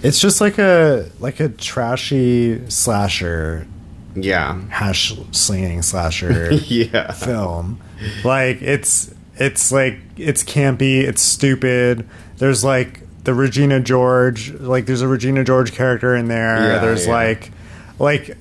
It's 0.03 0.21
just 0.21 0.41
like 0.41 0.59
a 0.59 1.11
like 1.19 1.41
a 1.41 1.49
trashy 1.49 2.69
slasher 2.71 3.67
yeah, 4.15 4.61
hash 4.69 5.13
slinging 5.33 5.83
slasher 5.83 6.53
yeah, 6.67 7.13
film. 7.13 7.81
Like 8.23 8.63
it's 8.63 9.13
it's 9.37 9.73
like 9.73 9.99
it's 10.17 10.45
campy, 10.45 11.03
it's 11.03 11.23
stupid. 11.23 12.09
There's 12.39 12.63
like 12.63 13.01
the 13.25 13.35
Regina 13.35 13.81
George, 13.81 14.53
like 14.53 14.87
there's 14.87 15.03
a 15.03 15.09
Regina 15.09 15.43
George 15.45 15.73
character 15.73 16.15
in 16.15 16.29
there. 16.29 16.75
Yeah, 16.75 16.79
there's 16.79 17.07
yeah. 17.07 17.13
like 17.13 17.51
like 17.99 18.37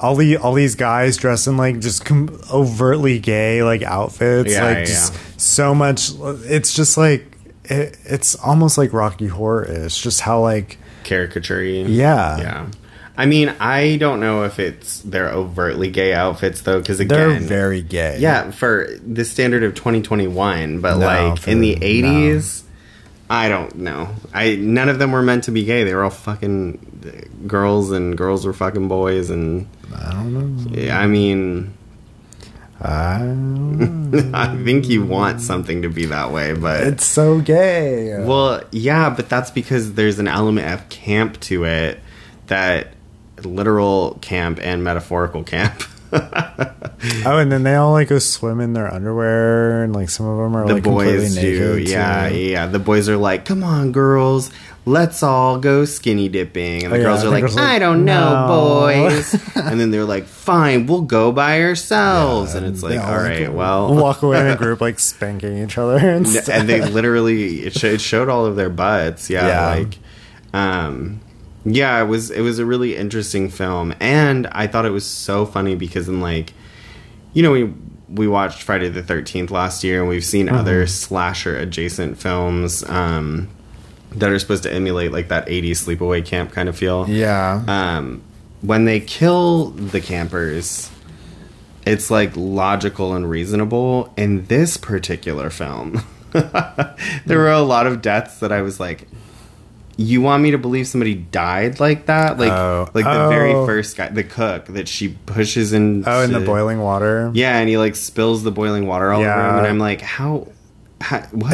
all 0.00 0.14
the 0.16 0.36
all 0.36 0.54
these 0.54 0.74
guys 0.74 1.16
dressed 1.16 1.46
in 1.46 1.56
like 1.56 1.80
just 1.80 2.04
com- 2.04 2.40
overtly 2.52 3.18
gay 3.18 3.62
like 3.62 3.82
outfits. 3.82 4.52
Yeah, 4.52 4.64
like 4.64 4.76
yeah. 4.78 4.84
just 4.84 5.40
so 5.40 5.74
much. 5.74 6.10
It's 6.44 6.72
just 6.74 6.96
like 6.96 7.36
it, 7.64 7.98
it's 8.04 8.34
almost 8.36 8.78
like 8.78 8.92
Rocky 8.92 9.26
Horror 9.26 9.64
is 9.64 9.96
just 9.96 10.20
how 10.20 10.40
like 10.40 10.78
caricature. 11.04 11.62
Yeah. 11.62 12.38
yeah. 12.38 12.70
I 13.16 13.26
mean, 13.26 13.48
I 13.58 13.96
don't 13.96 14.20
know 14.20 14.44
if 14.44 14.60
it's 14.60 15.00
they're 15.00 15.30
overtly 15.30 15.90
gay 15.90 16.14
outfits 16.14 16.60
though, 16.62 16.78
because 16.78 16.98
they're 16.98 17.40
very 17.40 17.82
gay. 17.82 18.18
yeah, 18.20 18.52
for 18.52 18.88
the 19.04 19.24
standard 19.24 19.64
of 19.64 19.74
2021, 19.74 20.80
but 20.80 20.98
No, 20.98 21.06
like 21.06 21.48
in 21.48 21.60
the 21.60 21.74
no. 21.74 21.80
80s, 23.28 23.34
I 23.34 23.48
don't 23.48 23.76
know. 23.76 24.08
I 24.32 24.56
none 24.56 24.88
of 24.88 24.98
them 24.98 25.12
were 25.12 25.22
meant 25.22 25.44
to 25.44 25.50
be 25.50 25.64
gay. 25.64 25.84
They 25.84 25.94
were 25.94 26.04
all 26.04 26.10
fucking 26.10 27.44
girls, 27.46 27.90
and 27.90 28.16
girls 28.16 28.46
were 28.46 28.52
fucking 28.52 28.88
boys, 28.88 29.30
and 29.30 29.66
I 29.94 30.12
don't 30.12 30.32
know. 30.32 30.70
yeah, 30.70 30.98
I 30.98 31.06
mean, 31.06 31.74
I 32.80 33.18
don't. 33.18 34.34
I 34.34 34.56
think 34.64 34.88
you 34.88 35.04
want 35.04 35.40
something 35.40 35.82
to 35.82 35.88
be 35.88 36.06
that 36.06 36.32
way, 36.32 36.54
but 36.54 36.86
it's 36.86 37.04
so 37.04 37.40
gay. 37.40 38.22
well, 38.24 38.62
yeah, 38.70 39.10
but 39.10 39.28
that's 39.28 39.50
because 39.50 39.94
there's 39.94 40.18
an 40.18 40.28
element 40.28 40.72
of 40.72 40.88
camp 40.88 41.40
to 41.40 41.64
it 41.64 42.00
that 42.46 42.94
literal 43.44 44.18
camp 44.20 44.58
and 44.62 44.82
metaphorical 44.82 45.44
camp. 45.44 45.82
Oh, 47.24 47.38
and 47.38 47.50
then 47.52 47.62
they 47.62 47.76
all 47.76 47.92
like 47.92 48.08
go 48.08 48.18
swim 48.18 48.58
in 48.60 48.72
their 48.72 48.92
underwear, 48.92 49.84
and 49.84 49.94
like 49.94 50.10
some 50.10 50.26
of 50.26 50.36
them 50.38 50.56
are 50.56 50.66
the 50.66 50.74
like 50.74 50.82
boys 50.82 51.36
do. 51.36 51.78
yeah 51.78 52.28
too. 52.28 52.36
yeah 52.36 52.66
the 52.66 52.80
boys 52.80 53.08
are 53.08 53.16
like 53.16 53.44
come 53.44 53.62
on 53.62 53.92
girls 53.92 54.50
let's 54.84 55.22
all 55.22 55.58
go 55.58 55.84
skinny 55.84 56.28
dipping. 56.28 56.82
And 56.82 56.92
the 56.92 56.98
Oh, 56.98 57.02
girls 57.02 57.22
I 57.22 57.28
are 57.28 57.30
think 57.30 57.44
like 57.48 57.54
like, 57.54 57.64
i 57.64 57.78
don't 57.78 58.04
know 58.04 58.46
"No." 58.46 58.48
boys. 58.48 59.34
And 59.56 59.78
then 59.78 59.90
they're 59.92 60.04
like 60.04 60.24
fine 60.24 60.86
we'll 60.86 61.02
go 61.02 61.30
by 61.30 61.62
ourselves. 61.62 62.54
And 62.54 62.66
it's 62.66 62.82
like 62.82 62.98
all, 62.98 63.22
like, 63.22 63.52
well 63.54 63.94
walk 63.94 64.22
away 64.22 64.40
in 64.40 64.46
a 64.48 64.56
group 64.56 64.80
like 64.88 64.98
spanking 64.98 65.62
each 65.62 65.78
other 65.78 65.98
and 65.98 66.26
and 66.50 66.68
they 66.68 66.80
literally 66.84 67.60
it 67.66 68.00
showed 68.00 68.28
all 68.28 68.44
of 68.46 68.56
their 68.56 68.70
butts. 68.70 69.30
Yeah, 69.30 69.46
Yeah. 69.46 69.66
like 69.84 69.98
um 70.52 71.20
yeah 71.74 72.00
it 72.00 72.06
was 72.06 72.30
it 72.30 72.40
was 72.40 72.58
a 72.58 72.64
really 72.66 72.96
interesting 72.96 73.48
film 73.50 73.94
and 74.00 74.46
i 74.52 74.66
thought 74.66 74.84
it 74.86 74.90
was 74.90 75.04
so 75.06 75.44
funny 75.46 75.74
because 75.74 76.08
in 76.08 76.20
like 76.20 76.52
you 77.32 77.42
know 77.42 77.50
we 77.52 77.72
we 78.08 78.26
watched 78.28 78.62
friday 78.62 78.88
the 78.88 79.02
13th 79.02 79.50
last 79.50 79.82
year 79.84 80.00
and 80.00 80.08
we've 80.08 80.24
seen 80.24 80.46
Mm-hmm. 80.46 80.56
other 80.56 80.86
slasher 80.86 81.56
adjacent 81.56 82.18
films 82.18 82.82
um 82.88 83.48
that 84.12 84.30
are 84.30 84.38
supposed 84.38 84.62
to 84.62 84.72
emulate 84.72 85.12
like 85.12 85.28
that 85.28 85.46
80s 85.48 85.84
sleepaway 85.84 86.24
camp 86.24 86.52
kind 86.52 86.68
of 86.68 86.76
feel 86.76 87.06
yeah, 87.08 87.62
um, 87.68 88.22
when 88.62 88.86
they 88.86 89.00
kill 89.00 89.66
the 89.70 90.00
campers, 90.00 90.90
it's 91.86 92.10
like 92.10 92.32
logical 92.34 93.14
and 93.14 93.28
reasonable. 93.28 94.12
In 94.16 94.46
this 94.46 94.78
particular 94.78 95.50
film, 95.50 96.02
there 96.32 97.38
were 97.38 97.52
a 97.52 97.60
lot 97.60 97.86
of 97.86 98.00
deaths 98.02 98.38
that 98.40 98.50
I 98.50 98.62
was 98.62 98.80
like, 98.80 99.06
"You 99.98 100.22
want 100.22 100.42
me 100.42 100.52
to 100.52 100.58
believe 100.58 100.86
somebody 100.86 101.14
died 101.14 101.78
like 101.80 102.06
that? 102.06 102.38
Like, 102.38 102.50
Oh. 102.52 102.88
like 102.94 103.04
the 103.04 103.28
very 103.28 103.52
Oh. 103.52 103.66
first 103.66 103.96
guy, 103.96 104.08
the 104.08 104.22
cook 104.24 104.64
that 104.68 104.88
she 104.88 105.08
pushes 105.26 105.74
in. 105.74 106.04
oh, 106.06 106.22
in 106.22 106.32
the 106.32 106.40
boiling 106.40 106.80
water. 106.80 107.30
Yeah, 107.34 107.58
and 107.58 107.68
he 107.68 107.76
like 107.76 107.96
spills 107.96 108.42
the 108.44 108.50
boiling 108.52 108.86
water 108.86 109.12
all 109.12 109.20
over 109.20 109.28
him, 109.28 109.58
and 109.58 109.66
I'm 109.66 109.78
like, 109.78 110.00
how? 110.00 110.46
how 111.00 111.20
what? 111.32 111.52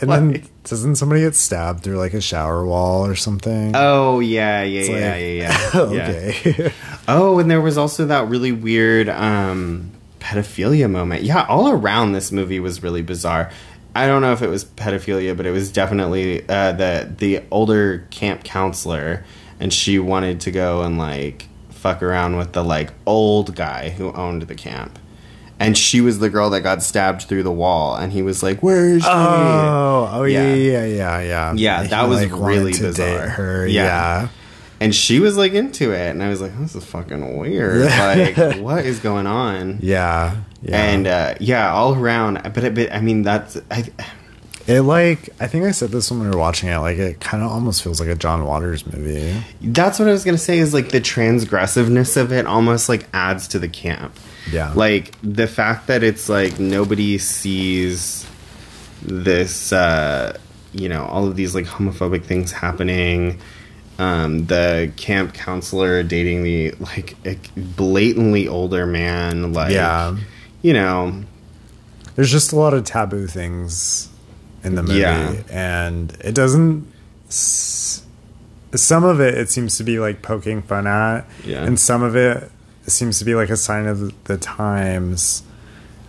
and 0.00 0.08
Like- 0.08 0.20
then 0.20 0.42
doesn't 0.64 0.96
somebody 0.96 1.20
get 1.22 1.34
stabbed 1.36 1.82
through 1.82 1.96
like 1.98 2.12
a 2.14 2.20
shower 2.20 2.64
wall 2.64 3.04
or 3.06 3.14
something? 3.14 3.72
Oh 3.74 4.20
yeah, 4.20 4.62
yeah, 4.62 4.82
yeah, 4.82 4.92
like- 4.92 5.00
yeah, 5.00 5.16
yeah, 5.16 5.60
yeah. 5.74 5.80
okay. 5.80 6.72
Oh, 7.06 7.38
and 7.38 7.50
there 7.50 7.60
was 7.60 7.76
also 7.78 8.06
that 8.06 8.28
really 8.28 8.52
weird 8.52 9.08
um, 9.08 9.90
pedophilia 10.20 10.88
moment. 10.90 11.22
Yeah, 11.24 11.44
all 11.48 11.70
around 11.70 12.12
this 12.12 12.30
movie 12.32 12.60
was 12.60 12.82
really 12.82 13.02
bizarre. 13.02 13.50
I 13.94 14.06
don't 14.06 14.22
know 14.22 14.32
if 14.32 14.42
it 14.42 14.48
was 14.48 14.64
pedophilia, 14.64 15.36
but 15.36 15.46
it 15.46 15.50
was 15.50 15.72
definitely 15.72 16.48
uh, 16.48 16.72
the 16.72 17.12
the 17.18 17.42
older 17.50 18.06
camp 18.10 18.44
counselor, 18.44 19.24
and 19.58 19.72
she 19.72 19.98
wanted 19.98 20.40
to 20.42 20.50
go 20.50 20.82
and 20.82 20.96
like 20.98 21.46
fuck 21.70 22.02
around 22.02 22.36
with 22.36 22.52
the 22.52 22.62
like 22.62 22.92
old 23.06 23.54
guy 23.56 23.90
who 23.90 24.12
owned 24.12 24.42
the 24.42 24.54
camp, 24.54 24.98
and 25.58 25.76
she 25.76 26.00
was 26.00 26.18
the 26.20 26.28
girl 26.30 26.50
that 26.50 26.60
got 26.60 26.82
stabbed 26.82 27.22
through 27.22 27.42
the 27.42 27.50
wall, 27.52 27.96
and 27.96 28.12
he 28.12 28.22
was 28.22 28.42
like, 28.42 28.62
"Where 28.62 28.88
is 28.90 29.02
she?" 29.02 29.08
oh, 29.10 30.08
oh 30.12 30.24
yeah, 30.24 30.54
Yeah. 30.54 30.84
yeah, 30.84 30.86
yeah, 30.86 31.20
yeah. 31.22 31.52
Yeah, 31.56 31.82
He, 31.82 31.88
that 31.88 32.08
was 32.08 32.20
like, 32.22 32.30
really 32.32 32.72
bizarre. 32.72 33.28
Her, 33.28 33.66
Yeah. 33.66 33.82
yeah. 33.84 34.28
and 34.78 34.94
she 34.94 35.18
was 35.20 35.36
like 35.36 35.52
into 35.52 35.90
it, 35.92 36.10
and 36.10 36.22
I 36.22 36.28
was 36.28 36.40
like, 36.40 36.56
"This 36.60 36.74
is 36.76 36.84
fucking 36.84 37.36
weird. 37.38 37.86
Like, 37.86 38.36
what 38.60 38.84
is 38.86 39.00
going 39.00 39.26
on?" 39.26 39.78
Yeah, 39.82 40.36
yeah. 40.62 40.82
and 40.82 41.06
uh, 41.06 41.34
yeah, 41.40 41.72
all 41.72 41.94
around. 41.94 42.40
But, 42.54 42.74
but 42.74 42.92
I 42.92 43.00
mean, 43.00 43.22
that's 43.22 43.56
I, 43.70 43.84
It 44.66 44.82
like 44.82 45.30
I 45.40 45.46
think 45.46 45.64
I 45.64 45.70
said 45.72 45.90
this 45.90 46.10
when 46.10 46.20
we 46.20 46.28
were 46.28 46.38
watching 46.38 46.68
it. 46.68 46.78
Like 46.78 46.98
it 46.98 47.20
kind 47.20 47.42
of 47.42 47.50
almost 47.50 47.82
feels 47.82 48.00
like 48.00 48.08
a 48.08 48.14
John 48.14 48.44
Waters 48.44 48.86
movie. 48.86 49.42
That's 49.62 49.98
what 49.98 50.08
I 50.08 50.12
was 50.12 50.24
gonna 50.24 50.38
say. 50.38 50.58
Is 50.58 50.72
like 50.74 50.90
the 50.90 51.00
transgressiveness 51.00 52.16
of 52.16 52.32
it 52.32 52.46
almost 52.46 52.88
like 52.88 53.06
adds 53.12 53.48
to 53.48 53.58
the 53.58 53.68
camp. 53.68 54.16
Yeah. 54.52 54.72
Like 54.74 55.14
the 55.22 55.46
fact 55.46 55.86
that 55.88 56.02
it's 56.02 56.28
like 56.28 56.58
nobody 56.60 57.18
sees 57.18 58.26
this, 59.02 59.72
uh, 59.72 60.38
you 60.72 60.88
know, 60.88 61.04
all 61.04 61.26
of 61.26 61.36
these 61.36 61.54
like 61.54 61.66
homophobic 61.66 62.24
things 62.24 62.52
happening. 62.52 63.40
Um, 63.98 64.46
the 64.46 64.92
camp 64.96 65.34
counselor 65.34 66.02
dating 66.02 66.42
the 66.42 66.70
like 66.72 67.16
blatantly 67.56 68.48
older 68.48 68.86
man. 68.86 69.52
Like, 69.52 69.72
Yeah. 69.72 70.16
You 70.62 70.72
know, 70.72 71.22
There's 72.16 72.30
just 72.30 72.52
a 72.52 72.56
lot 72.56 72.74
of 72.74 72.84
taboo 72.84 73.26
things 73.26 74.08
in 74.62 74.74
the 74.74 74.82
movie, 74.82 74.98
Yeah. 75.00 75.34
and 75.50 76.12
it 76.20 76.34
doesn't. 76.34 76.86
s- 77.28 78.02
Some 78.74 79.04
of 79.04 79.20
it, 79.20 79.36
it 79.38 79.50
seems 79.50 79.78
to 79.78 79.84
be 79.84 79.98
like 79.98 80.20
poking 80.22 80.62
fun 80.62 80.86
at, 80.86 81.24
Yeah. 81.44 81.64
and 81.64 81.78
some 81.78 82.02
of 82.02 82.14
it 82.16 82.50
it 82.86 82.90
seems 82.90 83.18
to 83.20 83.24
be 83.24 83.34
like 83.34 83.50
a 83.50 83.56
sign 83.56 83.86
of 83.86 84.00
the- 84.00 84.12
the 84.24 84.36
times. 84.36 85.42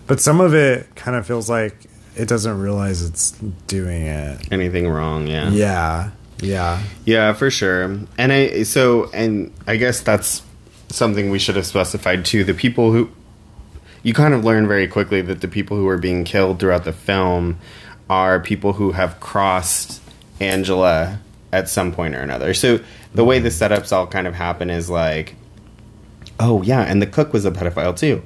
But 0.07 0.19
some 0.19 0.41
of 0.41 0.53
it 0.53 0.87
kind 0.95 1.15
of 1.15 1.25
feels 1.25 1.49
like 1.49 1.75
it 2.15 2.27
doesn't 2.27 2.59
realize 2.59 3.01
it's 3.03 3.33
doing 3.67 4.03
it. 4.03 4.39
anything 4.51 4.87
wrong. 4.89 5.27
Yeah. 5.27 5.49
Yeah, 5.51 6.09
yeah, 6.41 6.79
Yeah, 7.05 7.33
for 7.33 7.49
sure. 7.51 7.83
And 8.17 8.33
I 8.33 8.63
so 8.63 9.09
and 9.13 9.51
I 9.67 9.75
guess 9.77 9.99
that's 10.01 10.41
something 10.89 11.29
we 11.29 11.39
should 11.39 11.55
have 11.55 11.65
specified 11.67 12.25
too. 12.25 12.43
The 12.43 12.53
people 12.53 12.91
who 12.91 13.09
you 14.03 14.13
kind 14.13 14.33
of 14.33 14.43
learn 14.43 14.67
very 14.67 14.87
quickly 14.87 15.21
that 15.21 15.41
the 15.41 15.47
people 15.47 15.77
who 15.77 15.87
are 15.87 15.97
being 15.97 16.23
killed 16.23 16.59
throughout 16.59 16.83
the 16.85 16.93
film 16.93 17.57
are 18.09 18.39
people 18.39 18.73
who 18.73 18.91
have 18.91 19.19
crossed 19.19 20.01
Angela 20.39 21.19
at 21.53 21.69
some 21.69 21.93
point 21.93 22.15
or 22.15 22.19
another. 22.19 22.53
So 22.53 22.79
the 23.13 23.23
way 23.23 23.39
the 23.39 23.49
setups 23.49 23.91
all 23.91 24.07
kind 24.07 24.27
of 24.27 24.33
happen 24.33 24.69
is 24.69 24.89
like 24.89 25.35
Oh 26.39 26.63
yeah, 26.63 26.81
and 26.81 26.99
the 26.99 27.05
cook 27.05 27.33
was 27.33 27.45
a 27.45 27.51
pedophile 27.51 27.95
too. 27.95 28.23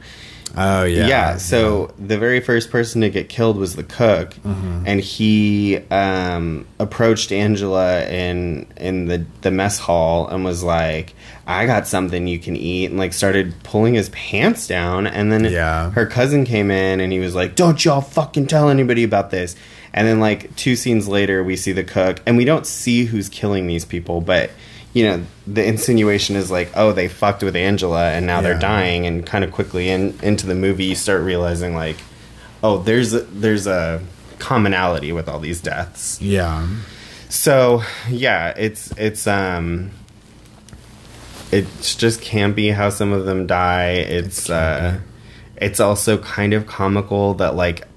Oh 0.58 0.84
yeah, 0.84 1.08
Yeah. 1.08 1.38
so 1.38 1.94
the 2.00 2.18
very 2.18 2.40
first 2.40 2.70
person 2.72 3.02
to 3.02 3.10
get 3.10 3.30
killed 3.30 3.58
was 3.58 3.76
the 3.76 3.84
cook, 3.84 4.36
Mm-hmm. 4.46 4.84
and 4.86 5.00
he 5.02 5.78
um, 5.92 6.66
approached 6.80 7.32
Angela 7.32 8.06
in 8.08 8.68
in 8.78 9.06
the 9.08 9.26
the 9.42 9.52
mess 9.52 9.80
hall 9.80 10.28
and 10.28 10.44
was 10.46 10.64
like, 10.64 11.14
"I 11.46 11.66
got 11.66 11.88
something 11.88 12.28
you 12.28 12.40
can 12.40 12.56
eat," 12.56 12.86
and 12.90 12.98
like 12.98 13.14
started 13.14 13.54
pulling 13.64 13.94
his 13.96 14.10
pants 14.10 14.68
down. 14.68 15.08
And 15.08 15.32
then 15.32 15.46
Yeah. 15.46 15.92
her 15.92 16.06
cousin 16.06 16.46
came 16.46 16.72
in 16.72 17.00
and 17.02 17.12
he 17.12 17.20
was 17.20 17.36
like, 17.36 17.56
"Don't 17.56 17.84
y'all 17.84 18.02
fucking 18.02 18.48
tell 18.48 18.70
anybody 18.70 19.04
about 19.04 19.32
this." 19.32 19.56
And 19.94 20.08
then 20.08 20.20
like 20.20 20.56
two 20.56 20.76
scenes 20.76 21.08
later, 21.08 21.44
we 21.44 21.56
see 21.56 21.72
the 21.72 21.84
cook, 21.84 22.22
and 22.26 22.38
we 22.38 22.46
don't 22.46 22.66
see 22.66 23.06
who's 23.06 23.30
killing 23.30 23.68
these 23.68 23.86
people, 23.86 24.22
but. 24.22 24.50
You 24.96 25.04
know, 25.04 25.26
the 25.46 25.64
insinuation 25.64 26.36
is 26.36 26.50
like, 26.50 26.72
oh, 26.74 26.92
they 26.92 27.08
fucked 27.08 27.44
with 27.44 27.56
Angela 27.56 28.12
and 28.12 28.26
now 28.26 28.42
they're 28.42 28.58
dying 28.58 29.06
and 29.06 29.26
kind 29.26 29.44
of 29.44 29.52
quickly 29.52 29.90
in, 29.90 30.18
into 30.24 30.48
the 30.48 30.56
movie 30.56 30.86
you 30.86 30.96
start 30.96 31.22
realizing 31.22 31.76
like 31.76 31.98
oh 32.64 32.78
there's 32.80 33.14
a, 33.14 33.20
there's 33.20 33.68
a 33.68 34.02
commonality 34.40 35.12
with 35.12 35.28
all 35.30 35.40
these 35.40 35.62
deaths. 35.62 36.20
Yeah, 36.22 36.68
so 37.30 37.84
yeah 38.10 38.54
it's 38.58 38.92
it's 38.98 39.28
um 39.28 39.92
it's 41.52 41.94
just 41.96 42.22
campy 42.22 42.74
how 42.74 42.90
some 42.90 43.12
of 43.12 43.26
them 43.26 43.46
die. 43.46 43.92
It's 43.92 44.50
uh 44.50 45.00
it's 45.58 45.80
also 45.80 46.18
kind 46.18 46.54
of 46.54 46.68
comical 46.68 47.34
that 47.36 47.56
like 47.56 47.88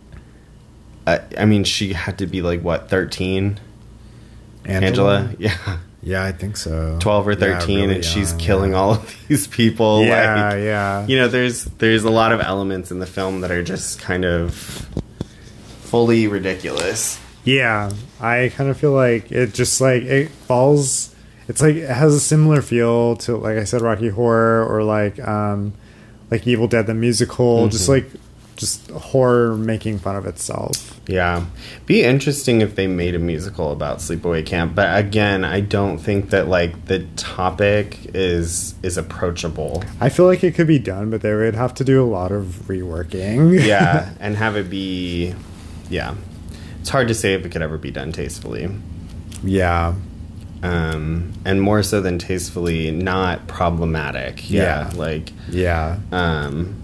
uh, 1.07 1.19
i 1.37 1.45
mean 1.45 1.65
she 1.65 1.93
had 1.93 2.19
to 2.19 2.27
be 2.27 2.43
like 2.43 2.63
what 2.63 2.89
13 2.89 3.59
angela, 4.65 5.35
yeah 5.39 5.79
Yeah, 6.09 6.25
I 6.25 6.33
think 6.33 6.57
so. 6.57 6.97
12 7.01 7.29
or 7.29 7.33
Yeah, 7.33 7.59
13 7.59 7.81
really 7.81 7.95
and 7.97 8.05
she's 8.05 8.31
young, 8.31 8.41
killing 8.41 8.71
yeah. 8.73 8.79
all 8.79 8.93
of 8.95 9.17
these 9.29 9.47
people 9.47 10.05
Yeah, 10.05 10.49
like 10.51 10.63
yeah. 10.63 11.07
you 11.07 11.17
know 11.19 11.29
there's 11.29 11.65
there's 11.65 12.05
a 12.05 12.11
lot 12.11 12.33
of 12.33 12.41
elements 12.41 12.91
in 12.91 12.99
the 12.99 13.07
film 13.07 13.43
that 13.43 13.51
are 13.51 13.63
just 13.63 14.01
kind 14.01 14.25
of 14.25 14.55
fully 15.83 16.27
ridiculous 16.27 17.19
Yeah, 17.45 17.91
I 18.21 18.51
kind 18.57 18.71
of 18.71 18.79
feel 18.79 18.93
like 18.93 19.31
it 19.33 19.55
just 19.55 19.81
like 19.81 20.03
it 20.03 20.29
falls. 20.31 21.15
It's 21.47 21.63
like 21.63 21.77
it 21.77 21.89
has 21.89 22.15
a 22.15 22.21
similar 22.21 22.61
feel 22.63 23.17
to 23.25 23.37
like 23.37 23.57
I 23.59 23.65
said, 23.65 23.81
Rocky 23.81 24.09
Horror 24.11 24.67
or 24.67 24.83
like 24.83 25.19
um 25.21 25.73
like 26.31 26.47
Evil 26.47 26.69
Dead 26.69 26.87
the 26.87 26.95
musical. 26.95 27.61
Mm-hmm. 27.63 27.71
Just 27.71 27.89
like 27.89 28.07
just 28.59 28.91
horror 28.91 29.57
making 29.57 29.99
fun 29.99 30.17
of 30.17 30.27
itself. 30.27 31.01
yeah. 31.07 31.47
Be 31.87 32.03
interesting 32.05 32.61
if 32.61 32.75
they 32.75 32.87
made 32.87 33.15
a 33.15 33.19
musical 33.19 33.73
about 33.73 33.99
sleepaway 33.99 34.45
camp 34.45 34.75
but 34.75 34.99
again 34.99 35.43
i 35.45 35.61
don't 35.61 35.97
think 35.99 36.29
that 36.31 36.49
like 36.49 36.85
the 36.87 36.99
topic 37.17 37.97
is 38.15 38.75
is 38.83 38.99
approachable. 38.99 39.83
I 40.01 40.09
feel 40.11 40.27
like 40.27 40.45
it 40.45 40.55
could 40.55 40.67
be 40.67 40.79
done, 40.79 41.09
but 41.11 41.23
they 41.23 41.33
would 41.35 41.55
have 41.55 41.73
to 41.75 41.85
do 41.85 42.03
a 42.03 42.09
lot 42.19 42.31
of 42.33 42.45
reworking. 42.69 43.65
yeah 43.65 44.11
and 44.21 44.37
have 44.37 44.57
it 44.57 44.69
be 44.69 45.35
yeah. 45.89 46.15
It's 46.81 46.91
hard 46.91 47.09
to 47.09 47.15
say 47.15 47.33
if 47.35 47.45
it 47.47 47.51
could 47.53 47.63
ever 47.63 47.79
be 47.79 47.91
done 47.91 48.13
tastefully. 48.13 48.69
Yeah, 49.43 49.95
um 50.63 51.33
and 51.45 51.63
more 51.63 51.83
so 51.83 52.01
than 52.01 52.19
tastefully 52.19 52.91
not 52.91 53.47
problematic. 53.47 54.51
Yeah, 54.51 54.91
Yeah. 54.91 54.97
like 54.99 55.33
yeah, 55.51 55.99
Um, 56.13 56.75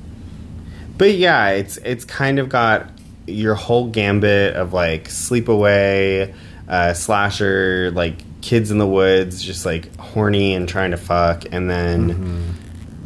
but 0.96 1.14
yeah, 1.14 1.50
it's 1.50 1.76
it's 1.78 2.04
kind 2.04 2.38
of 2.38 2.48
got 2.48 2.90
your 3.26 3.54
whole 3.54 3.88
gambit 3.88 4.54
of 4.54 4.72
like 4.72 5.08
sleepaway, 5.08 6.34
uh, 6.68 6.94
slasher, 6.94 7.90
like 7.92 8.22
kids 8.42 8.70
in 8.70 8.78
the 8.78 8.86
woods, 8.86 9.42
just 9.42 9.64
like 9.64 9.94
horny 9.96 10.54
and 10.54 10.68
trying 10.68 10.92
to 10.92 10.96
fuck, 10.96 11.44
and 11.50 11.68
then 11.68 12.54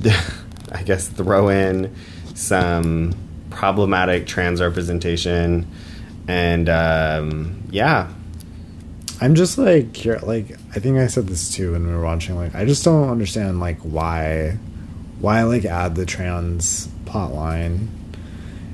I 0.72 0.82
guess 0.82 1.08
throw 1.08 1.48
in 1.48 1.94
some 2.34 3.14
problematic 3.50 4.26
trans 4.26 4.60
representation, 4.60 5.66
and 6.26 6.68
um, 6.68 7.62
yeah, 7.70 8.12
I'm 9.20 9.34
just 9.34 9.58
like 9.58 10.04
like 10.22 10.52
I 10.74 10.80
think 10.80 10.98
I 10.98 11.06
said 11.06 11.26
this 11.26 11.52
too 11.52 11.72
when 11.72 11.86
we 11.86 11.92
were 11.92 12.02
watching. 12.02 12.36
Like 12.36 12.54
I 12.54 12.64
just 12.64 12.84
don't 12.84 13.08
understand 13.08 13.60
like 13.60 13.78
why 13.80 14.58
why 15.20 15.42
like 15.42 15.64
add 15.64 15.94
the 15.94 16.06
trans 16.06 16.88
plot 17.06 17.32
line 17.32 17.88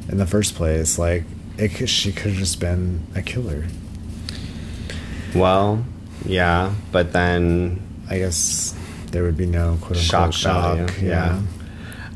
in 0.09 0.18
the 0.18 0.26
first 0.26 0.54
place. 0.54 0.98
Like 0.98 1.24
it 1.59 1.74
could, 1.74 1.88
she 1.88 2.12
could 2.12 2.33
have 2.33 2.37
just 2.37 2.61
been 2.61 3.07
a 3.14 3.22
killer. 3.22 3.64
well, 5.35 5.85
yeah, 6.24 6.74
but 6.92 7.12
then 7.12 7.80
I 8.09 8.18
guess 8.18 8.76
there 9.11 9.22
would 9.22 9.37
be 9.37 9.46
no 9.46 9.78
quote 9.80 9.98
Shock 9.98 10.20
unquote 10.20 10.35
shock. 10.35 10.76
value, 10.90 11.09
yeah. 11.09 11.40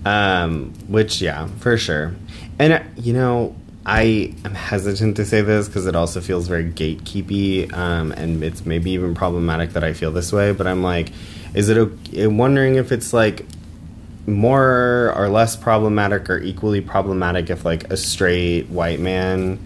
Um, 0.04 0.72
which 0.88 1.20
yeah, 1.20 1.46
for 1.58 1.76
sure. 1.76 2.14
And 2.58 2.72
uh, 2.72 2.82
you 2.96 3.12
know, 3.12 3.54
I 3.86 4.34
am 4.44 4.54
hesitant 4.54 5.16
to 5.16 5.24
say 5.24 5.42
this 5.42 5.68
because 5.68 5.86
it 5.86 5.96
also 5.96 6.20
feels 6.20 6.48
very 6.48 6.70
gatekeepy, 6.70 7.72
um, 7.72 8.12
and 8.12 8.42
it's 8.42 8.66
maybe 8.66 8.90
even 8.92 9.14
problematic 9.14 9.70
that 9.70 9.84
I 9.84 9.92
feel 9.92 10.10
this 10.12 10.32
way. 10.32 10.52
But 10.52 10.66
I'm 10.66 10.82
like, 10.82 11.12
is 11.54 11.68
it? 11.68 11.78
I'm 12.16 12.38
wondering 12.38 12.76
if 12.76 12.92
it's 12.92 13.12
like 13.12 13.46
more 14.28 15.12
or 15.16 15.28
less 15.28 15.56
problematic 15.56 16.30
or 16.30 16.38
equally 16.38 16.80
problematic 16.80 17.50
if 17.50 17.64
like 17.64 17.90
a 17.90 17.96
straight 17.96 18.68
white 18.68 19.00
man 19.00 19.58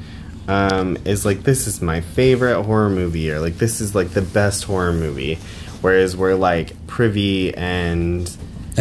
um, 0.48 0.96
is 1.04 1.24
like 1.24 1.42
this 1.42 1.66
is 1.66 1.82
my 1.82 2.00
favorite 2.00 2.62
horror 2.62 2.88
movie 2.88 3.30
or 3.30 3.40
like 3.40 3.58
this 3.58 3.80
is 3.80 3.94
like 3.94 4.10
the 4.10 4.22
best 4.22 4.64
horror 4.64 4.92
movie. 4.92 5.38
Whereas 5.80 6.16
we're 6.16 6.36
like 6.36 6.86
privy 6.86 7.54
and 7.54 8.34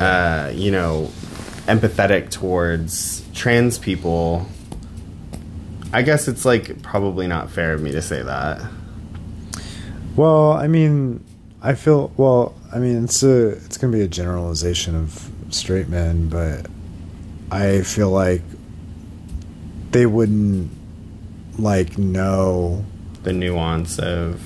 uh, 0.00 0.50
you 0.52 0.70
know 0.70 1.10
empathetic 1.66 2.30
towards 2.30 3.22
trans 3.32 3.78
people 3.78 4.44
i 5.92 6.02
guess 6.02 6.26
it's 6.26 6.44
like 6.44 6.82
probably 6.82 7.28
not 7.28 7.48
fair 7.48 7.72
of 7.72 7.80
me 7.80 7.92
to 7.92 8.02
say 8.02 8.22
that. 8.22 8.60
Well, 10.16 10.52
I 10.52 10.66
mean, 10.66 11.24
I 11.62 11.74
feel 11.74 12.12
well. 12.16 12.54
I 12.72 12.78
mean, 12.78 13.04
it's 13.04 13.22
a 13.22 13.48
it's 13.48 13.76
gonna 13.76 13.92
be 13.92 14.02
a 14.02 14.08
generalization 14.08 14.94
of 14.96 15.30
straight 15.50 15.88
men, 15.88 16.28
but 16.28 16.66
I 17.50 17.82
feel 17.82 18.10
like 18.10 18.42
they 19.90 20.06
wouldn't 20.06 20.70
like 21.58 21.98
know. 21.98 22.84
the 23.22 23.32
nuance 23.32 23.98
of 23.98 24.40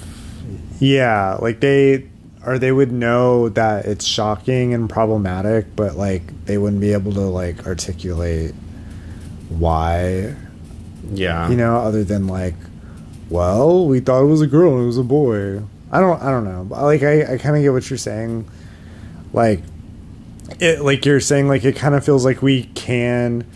Yeah, 0.80 1.34
like 1.40 1.60
they 1.60 2.08
or 2.44 2.58
they 2.58 2.72
would 2.72 2.92
know 2.92 3.48
that 3.50 3.86
it's 3.86 4.04
shocking 4.04 4.74
and 4.74 4.90
problematic, 4.90 5.74
but 5.76 5.96
like 5.96 6.44
they 6.46 6.58
wouldn't 6.58 6.80
be 6.80 6.92
able 6.92 7.12
to 7.12 7.20
like 7.20 7.66
articulate 7.66 8.54
why. 9.48 10.34
yeah 11.12 11.48
You 11.48 11.56
know, 11.56 11.76
other 11.76 12.02
than 12.04 12.26
like, 12.26 12.54
well, 13.30 13.86
we 13.86 14.00
thought 14.00 14.22
it 14.22 14.26
was 14.26 14.40
a 14.40 14.46
girl 14.46 14.74
and 14.74 14.82
it 14.82 14.86
was 14.86 14.98
a 14.98 15.04
boy. 15.04 15.62
I 15.94 16.00
don't, 16.00 16.20
I 16.22 16.30
don't 16.30 16.44
know. 16.44 16.62
Like, 16.68 17.02
I, 17.02 17.34
I 17.34 17.38
kind 17.38 17.56
of 17.56 17.62
get 17.62 17.72
what 17.72 17.88
you're 17.88 17.96
saying. 17.98 18.48
Like, 19.32 19.60
it, 20.60 20.80
like 20.80 21.04
you're 21.04 21.20
saying, 21.20 21.48
like 21.48 21.64
it 21.64 21.76
kind 21.76 21.94
of 21.94 22.04
feels 22.04 22.24
like 22.24 22.42
we 22.42 22.64
can 22.64 23.46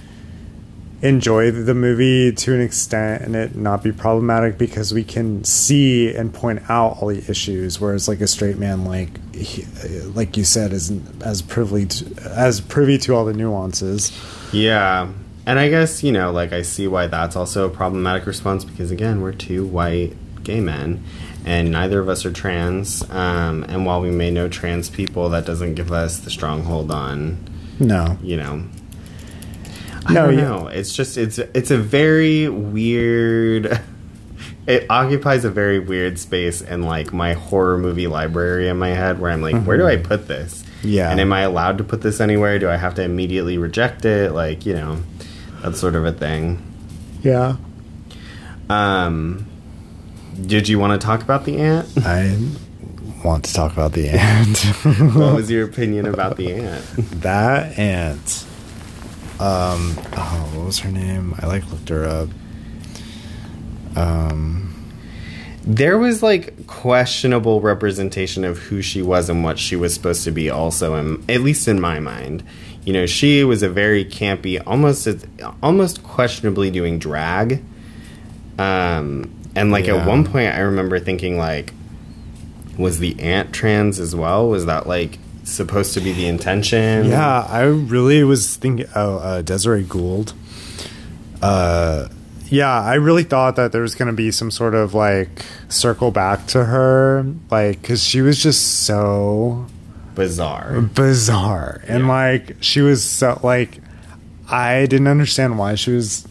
enjoy 1.01 1.51
the 1.51 1.75
movie 1.75 2.33
to 2.33 2.53
an 2.55 2.61
extent 2.61 3.23
and 3.23 3.37
it 3.37 3.55
not 3.55 3.85
be 3.85 3.93
problematic 3.93 4.59
because 4.59 4.93
we 4.93 5.05
can 5.05 5.45
see 5.45 6.13
and 6.13 6.35
point 6.35 6.61
out 6.69 6.99
all 7.01 7.07
the 7.07 7.19
issues 7.31 7.81
whereas 7.81 8.09
like 8.09 8.21
a 8.21 8.27
straight 8.27 8.59
man 8.59 8.85
like 8.85 9.33
he, 9.33 9.63
like 10.07 10.37
you 10.37 10.43
said 10.43 10.73
isn't 10.73 11.23
as 11.23 11.41
to, 11.41 12.05
as 12.35 12.61
privy 12.61 12.99
to 12.99 13.15
all 13.15 13.25
the 13.25 13.33
nuances 13.33 14.11
Yeah. 14.53 15.11
And 15.47 15.59
I 15.59 15.69
guess, 15.71 16.03
you 16.03 16.13
know, 16.13 16.31
like 16.31 16.53
I 16.53 16.63
see 16.63 16.89
why 16.89 17.07
that's 17.07 17.37
also 17.37 17.67
a 17.67 17.71
problematic 17.71 18.27
response 18.27 18.65
because 18.65 18.91
again, 18.91 19.23
we're 19.23 19.33
two 19.33 19.67
white 19.67 20.15
gay 20.49 20.61
men 20.61 21.05
and 21.45 21.71
neither 21.71 22.01
of 22.01 22.09
us 22.09 22.25
are 22.25 22.33
trans. 22.33 23.09
Um, 23.11 23.65
and 23.69 23.85
while 23.87 24.01
we 24.01 24.11
may 24.11 24.31
know 24.31 24.49
trans 24.49 24.89
people, 24.91 25.29
that 25.31 25.45
doesn't 25.47 25.75
give 25.75 25.93
us 25.93 26.19
the 26.21 26.31
stronghold 26.31 26.91
on, 26.91 27.39
no 27.79 28.17
you 28.23 28.37
know. 28.37 28.65
I 30.07 30.13
No, 30.15 30.27
don't 30.27 30.39
yeah. 30.39 30.45
know. 30.49 30.67
It's 30.69 30.95
just 30.97 31.17
it's 31.19 31.39
it's 31.39 31.71
a 31.71 31.77
very 31.79 32.49
weird 32.49 33.79
it 34.67 34.87
occupies 34.91 35.45
a 35.45 35.51
very 35.51 35.79
weird 35.79 36.19
space 36.19 36.61
in 36.63 36.83
like 36.83 37.13
my 37.13 37.35
horror 37.35 37.77
movie 37.79 38.07
library 38.07 38.69
in 38.69 38.79
my 38.79 38.89
head 38.89 39.21
where 39.21 39.31
I'm 39.31 39.43
like, 39.43 39.63
where 39.65 39.77
do 39.77 39.87
I 39.87 39.97
put 39.97 40.27
this? 40.29 40.63
Mm-hmm. 40.63 40.89
Yeah. 40.89 41.11
And 41.11 41.21
am 41.21 41.33
I 41.33 41.41
allowed 41.43 41.79
to 41.79 41.85
put 41.85 42.01
this 42.03 42.21
anywhere? 42.21 42.59
Do 42.59 42.69
I 42.71 42.77
have 42.77 42.95
to 42.95 43.03
immediately 43.03 43.59
reject 43.59 44.05
it? 44.05 44.33
Like, 44.33 44.65
you 44.65 44.75
know, 44.75 44.99
that 45.63 45.75
sort 45.77 45.95
of 45.97 46.05
a 46.07 46.13
thing. 46.13 46.63
yeah 47.23 47.57
Um, 48.71 49.48
did 50.47 50.69
you 50.69 50.79
want 50.79 50.99
to 51.01 51.05
talk 51.05 51.23
about 51.23 51.45
the 51.45 51.59
aunt? 51.59 51.87
i 52.05 52.37
want 53.25 53.45
to 53.45 53.53
talk 53.53 53.73
about 53.73 53.93
the 53.93 54.09
aunt 54.09 54.59
what 55.15 55.35
was 55.35 55.51
your 55.51 55.65
opinion 55.69 56.07
about 56.07 56.37
the 56.37 56.53
aunt? 56.53 56.85
that 57.21 57.77
aunt 57.79 58.45
um 59.41 59.97
oh 60.17 60.51
what 60.55 60.67
was 60.67 60.79
her 60.81 60.91
name 60.91 61.35
i 61.41 61.47
like 61.47 61.69
looked 61.71 61.89
her 61.89 62.05
up 62.05 62.29
um 63.97 64.75
There 65.65 65.99
was 65.99 66.23
like 66.23 66.67
questionable 66.67 67.61
representation 67.61 68.45
of 68.45 68.59
who 68.59 68.81
she 68.81 69.03
was 69.03 69.29
and 69.29 69.45
what 69.45 69.59
she 69.59 69.77
was 69.77 69.93
supposed 69.93 70.25
to 70.25 70.31
be. 70.31 70.49
Also, 70.49 70.95
in, 70.95 71.23
at 71.29 71.43
least 71.43 71.69
in 71.69 71.79
my 71.79 72.01
mind, 72.01 72.43
you 72.85 72.93
know, 72.95 73.05
she 73.05 73.45
was 73.45 73.63
a 73.63 73.69
very 73.69 74.03
campy, 74.05 74.63
almost 74.67 75.07
almost 75.63 76.03
questionably 76.03 76.71
doing 76.71 76.99
drag. 76.99 77.63
Um, 78.59 79.31
and 79.59 79.71
like 79.71 79.87
Yeah. 79.87 79.97
at 79.97 80.07
one 80.07 80.25
point, 80.25 80.55
I 80.55 80.61
remember 80.61 80.99
thinking 80.99 81.37
like, 81.39 81.73
was 82.77 82.99
the 83.01 83.19
aunt 83.21 83.53
trans 83.53 83.99
as 84.01 84.15
well? 84.15 84.49
Was 84.49 84.67
that 84.67 84.87
like 84.87 85.19
supposed 85.45 85.95
to 85.95 86.01
be 86.01 86.13
the 86.13 86.27
intention? 86.27 87.07
Yeah, 87.07 87.41
I 87.49 87.63
really 87.63 88.23
was 88.25 88.57
thinking. 88.57 88.87
Oh, 88.95 89.17
uh, 89.19 89.43
Desiree 89.43 89.83
Gould. 89.85 90.33
Uh, 91.43 92.09
yeah, 92.51 92.81
I 92.81 92.95
really 92.95 93.25
thought 93.25 93.57
that 93.57 93.73
there 93.73 93.83
was 93.83 93.95
going 93.95 94.07
to 94.09 94.15
be 94.15 94.31
some 94.31 94.51
sort 94.51 94.75
of 94.75 94.95
like 94.95 95.29
circle 95.69 96.11
back 96.11 96.47
to 96.49 96.65
her, 96.65 97.27
like 97.51 97.81
because 97.83 98.03
she 98.03 98.23
was 98.23 98.43
just 98.43 98.85
so 98.85 99.67
bizarre. 100.15 100.81
bizarre, 100.81 101.83
and 101.87 102.05
Yeah. 102.05 102.09
like 102.09 102.57
she 102.61 102.81
was 102.81 103.03
so 103.05 103.39
like 103.43 103.81
I 104.51 104.87
didn't 104.87 105.09
understand 105.09 105.59
why 105.59 105.75
she 105.75 105.93
was 105.93 106.27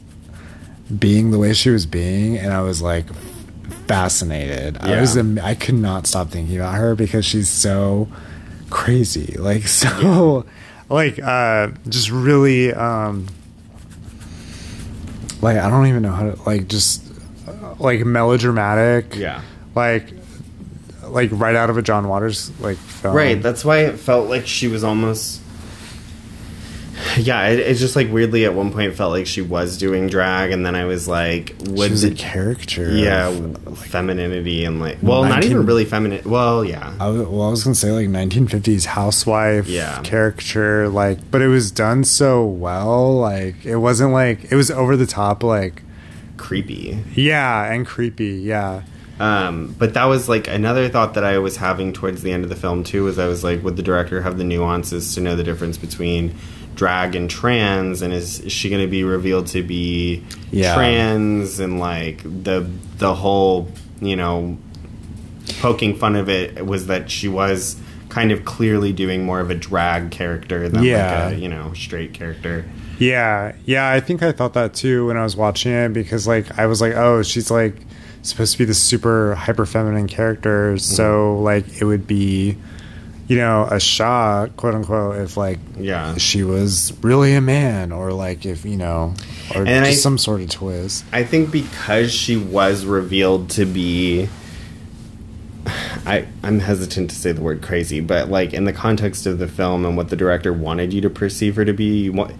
being 0.99 1.31
the 1.31 1.37
way 1.39 1.53
she 1.53 1.69
was 1.69 1.85
being, 1.85 2.37
and 2.37 2.53
I 2.53 2.61
was 2.61 2.81
like 2.81 3.05
fascinated. 3.87 4.77
I 4.79 4.99
was 5.01 5.17
am- 5.17 5.39
I 5.39 5.55
could 5.55 5.75
not 5.75 6.07
stop 6.07 6.29
thinking 6.29 6.55
about 6.57 6.75
her 6.75 6.95
because 6.95 7.25
she's 7.25 7.49
so 7.49 8.07
crazy, 8.69 9.35
like 9.37 9.67
so, 9.67 10.45
like 10.89 11.19
uh, 11.19 11.69
just 11.89 12.09
really 12.11 12.73
um, 12.73 13.27
like 15.41 15.57
I 15.57 15.69
don't 15.69 15.87
even 15.87 16.01
know 16.01 16.11
how 16.11 16.31
to 16.31 16.41
like 16.43 16.67
just 16.67 17.03
uh, 17.47 17.75
like 17.79 18.05
melodramatic, 18.05 19.15
Yeah. 19.15 19.41
like 19.75 20.13
like 21.03 21.29
right 21.31 21.55
out 21.55 21.69
of 21.69 21.77
a 21.77 21.81
John 21.81 22.07
Waters 22.09 22.51
like 22.59 22.77
film. 22.77 23.15
Right. 23.15 23.41
That's 23.41 23.63
why 23.63 23.85
it 23.85 23.97
felt 23.97 24.29
like 24.29 24.45
she 24.47 24.67
was 24.67 24.83
almost. 24.83 25.41
Yeah, 27.17 27.47
it, 27.47 27.59
it's 27.59 27.79
just 27.79 27.95
like 27.95 28.11
weirdly 28.11 28.45
at 28.45 28.53
one 28.53 28.71
point 28.71 28.93
felt 28.95 29.11
like 29.11 29.27
she 29.27 29.41
was 29.41 29.77
doing 29.77 30.07
drag, 30.07 30.51
and 30.51 30.65
then 30.65 30.75
I 30.75 30.85
was 30.85 31.07
like, 31.07 31.55
She 31.63 31.71
would 31.71 31.91
was 31.91 32.03
a 32.03 32.09
the 32.09 32.15
caricature. 32.15 32.89
yeah 32.91 33.27
of- 33.29 33.77
femininity 33.87 34.63
and 34.65 34.79
like 34.79 34.97
well, 35.01 35.23
not 35.23 35.43
even 35.43 35.65
really 35.65 35.85
feminine. 35.85 36.21
Well, 36.29 36.63
yeah, 36.65 36.93
I 36.99 37.07
was, 37.09 37.27
well, 37.27 37.43
I 37.43 37.49
was 37.49 37.63
gonna 37.63 37.75
say 37.75 37.91
like 37.91 38.07
1950s 38.07 38.85
housewife 38.85 39.67
Yeah. 39.67 40.01
caricature, 40.03 40.89
like, 40.89 41.29
but 41.31 41.41
it 41.41 41.47
was 41.47 41.71
done 41.71 42.03
so 42.03 42.45
well. 42.45 43.17
Like, 43.17 43.65
it 43.65 43.77
wasn't 43.77 44.11
like 44.13 44.51
it 44.51 44.55
was 44.55 44.69
over 44.71 44.95
the 44.95 45.07
top, 45.07 45.43
like, 45.43 45.83
creepy. 46.37 46.97
yeah, 47.15 47.71
and 47.71 47.85
creepy. 47.85 48.41
Yeah, 48.41 48.83
Um, 49.19 49.75
but 49.79 49.93
that 49.95 50.05
was 50.05 50.29
like 50.29 50.47
another 50.47 50.89
thought 50.89 51.15
that 51.15 51.23
I 51.23 51.39
was 51.39 51.57
having 51.57 51.91
towards 51.93 52.21
the 52.21 52.31
end 52.31 52.43
of 52.43 52.49
the 52.49 52.55
film 52.55 52.83
too. 52.83 53.03
Was 53.03 53.17
I 53.17 53.27
was 53.27 53.43
like, 53.43 53.63
would 53.63 53.75
the 53.75 53.83
director 53.83 54.21
have 54.21 54.37
the 54.37 54.43
nuances 54.43 55.13
to 55.15 55.21
know 55.21 55.35
the 55.35 55.43
difference 55.43 55.77
between 55.77 56.35
drag 56.77 57.13
and 57.15 57.29
trans, 57.29 58.01
and 58.01 58.13
is, 58.13 58.39
is 58.39 58.51
she 58.53 58.69
going 58.69 58.81
to 58.81 58.87
be 58.89 59.03
revealed 59.03 59.47
to 59.47 59.61
be 59.63 60.23
Yeah. 60.51 60.73
trans, 60.75 61.59
and 61.59 61.79
like 61.79 62.23
the 62.23 62.65
the 62.99 63.13
whole 63.13 63.69
you 63.99 64.15
know 64.15 64.57
poking 65.59 65.95
fun 65.95 66.15
of 66.15 66.29
it 66.29 66.65
was 66.65 66.87
that 66.87 67.09
she 67.11 67.27
was 67.27 67.75
kind 68.09 68.31
of 68.31 68.45
clearly 68.45 68.93
doing 68.93 69.25
more 69.25 69.39
of 69.39 69.49
a 69.49 69.55
drag 69.55 70.11
character 70.11 70.69
than 70.69 70.83
Yeah. 70.83 71.25
like 71.27 71.35
a 71.35 71.39
you 71.39 71.49
know 71.49 71.73
straight 71.73 72.13
character. 72.13 72.65
yeah, 72.99 73.53
yeah. 73.65 73.89
I 73.91 73.99
think 73.99 74.23
I 74.23 74.31
thought 74.31 74.53
that 74.53 74.73
too 74.73 75.07
when 75.07 75.17
I 75.17 75.23
was 75.23 75.35
watching 75.35 75.71
it 75.71 75.89
because, 75.93 76.25
like, 76.27 76.57
I 76.57 76.65
was 76.65 76.81
like, 76.81 76.93
oh, 76.95 77.21
she's 77.23 77.51
like 77.51 77.75
supposed 78.23 78.53
to 78.53 78.57
be 78.57 78.65
this 78.65 78.79
super 78.79 79.35
hyper 79.35 79.65
feminine 79.65 80.07
character, 80.07 80.69
Mm-hmm. 80.73 80.77
so 80.79 81.37
like 81.39 81.81
it 81.81 81.85
would 81.85 82.07
be. 82.07 82.57
You 83.27 83.35
know, 83.37 83.67
a 83.69 83.79
Shah, 83.79 84.47
quote 84.55 84.73
unquote, 84.73 85.17
if 85.17 85.35
like 85.35 85.59
Yeah. 85.77 86.15
she 86.15 86.43
was 86.43 86.93
really 87.01 87.33
a 87.35 87.41
man, 87.41 87.91
or 87.91 88.13
like 88.13 88.45
if 88.45 88.63
you 88.63 88.77
know, 88.77 89.13
or 89.53 89.61
And 89.65 89.85
just 89.85 89.99
I- 89.99 90.01
some 90.01 90.17
sort 90.17 90.41
of 90.41 90.49
twist. 90.49 91.03
I 91.11 91.23
think 91.23 91.51
because 91.51 92.13
she 92.13 92.37
was 92.37 92.85
revealed 92.85 93.49
to 93.51 93.65
be 93.65 94.29
I, 96.05 96.25
I'm 96.43 96.59
hesitant 96.59 97.09
to 97.09 97.15
say 97.17 97.33
the 97.33 97.41
word 97.41 97.61
crazy, 97.61 97.99
but 97.99 98.29
like 98.29 98.53
in 98.53 98.63
the 98.63 98.71
context 98.73 99.25
of 99.25 99.39
the 99.39 99.47
film 99.47 99.85
and 99.85 99.97
what 99.97 100.09
the 100.09 100.15
director 100.15 100.53
wanted 100.53 100.93
you 100.93 101.01
to 101.01 101.09
perceive 101.09 101.57
her 101.57 101.65
to 101.65 101.73
be, 101.73 102.03
you 102.03 102.13
want, 102.13 102.33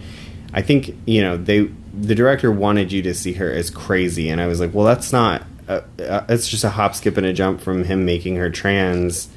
I 0.54 0.62
think 0.62 0.96
you 1.06 1.22
know 1.22 1.36
they 1.36 1.70
the 2.00 2.16
director 2.16 2.52
wanted 2.52 2.92
you 2.94 3.02
to 3.02 3.14
see 3.14 3.34
her 3.34 3.52
as 3.52 3.70
crazy, 3.70 4.30
and 4.30 4.40
I 4.40 4.48
was 4.48 4.60
like, 4.62 4.74
well, 4.74 4.86
that's 4.86 5.12
not. 5.12 5.44
Uh, 5.68 5.82
uh, 6.02 6.26
it's 6.30 6.48
just 6.48 6.64
a 6.64 6.70
hop, 6.70 6.96
skip, 6.96 7.18
and 7.18 7.26
a 7.26 7.34
jump 7.34 7.60
from 7.60 7.84
him 7.84 8.06
making 8.06 8.38
her 8.38 8.50
trans, 8.50 9.28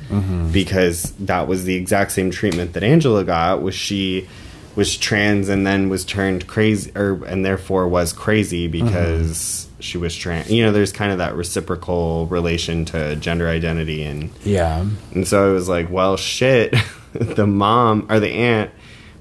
because 0.52 1.12
that 1.12 1.48
was 1.48 1.64
the 1.64 1.74
exact 1.74 2.12
same 2.12 2.30
treatment 2.30 2.72
that 2.74 2.82
Angela 2.82 3.24
got. 3.24 3.62
Was 3.62 3.74
she 3.74 4.28
was 4.76 4.96
trans 4.96 5.48
and 5.48 5.66
then 5.66 5.88
was 5.88 6.04
turned 6.04 6.46
crazy, 6.46 6.92
or 6.94 7.24
and 7.24 7.44
therefore 7.44 7.88
was 7.88 8.12
crazy 8.12 8.68
because 8.68 9.66
she 9.80 9.98
was 9.98 10.14
trans. 10.14 10.50
You 10.50 10.64
know, 10.64 10.72
there's 10.72 10.92
kind 10.92 11.10
of 11.10 11.18
that 11.18 11.34
reciprocal 11.34 12.26
relation 12.26 12.84
to 12.86 13.16
gender 13.16 13.48
identity 13.48 14.04
and 14.04 14.30
Yeah, 14.44 14.86
and 15.12 15.26
so 15.26 15.50
I 15.50 15.52
was 15.52 15.68
like, 15.68 15.90
well, 15.90 16.16
shit. 16.16 16.74
the 17.12 17.46
mom 17.46 18.06
or 18.08 18.20
the 18.20 18.30
aunt 18.30 18.70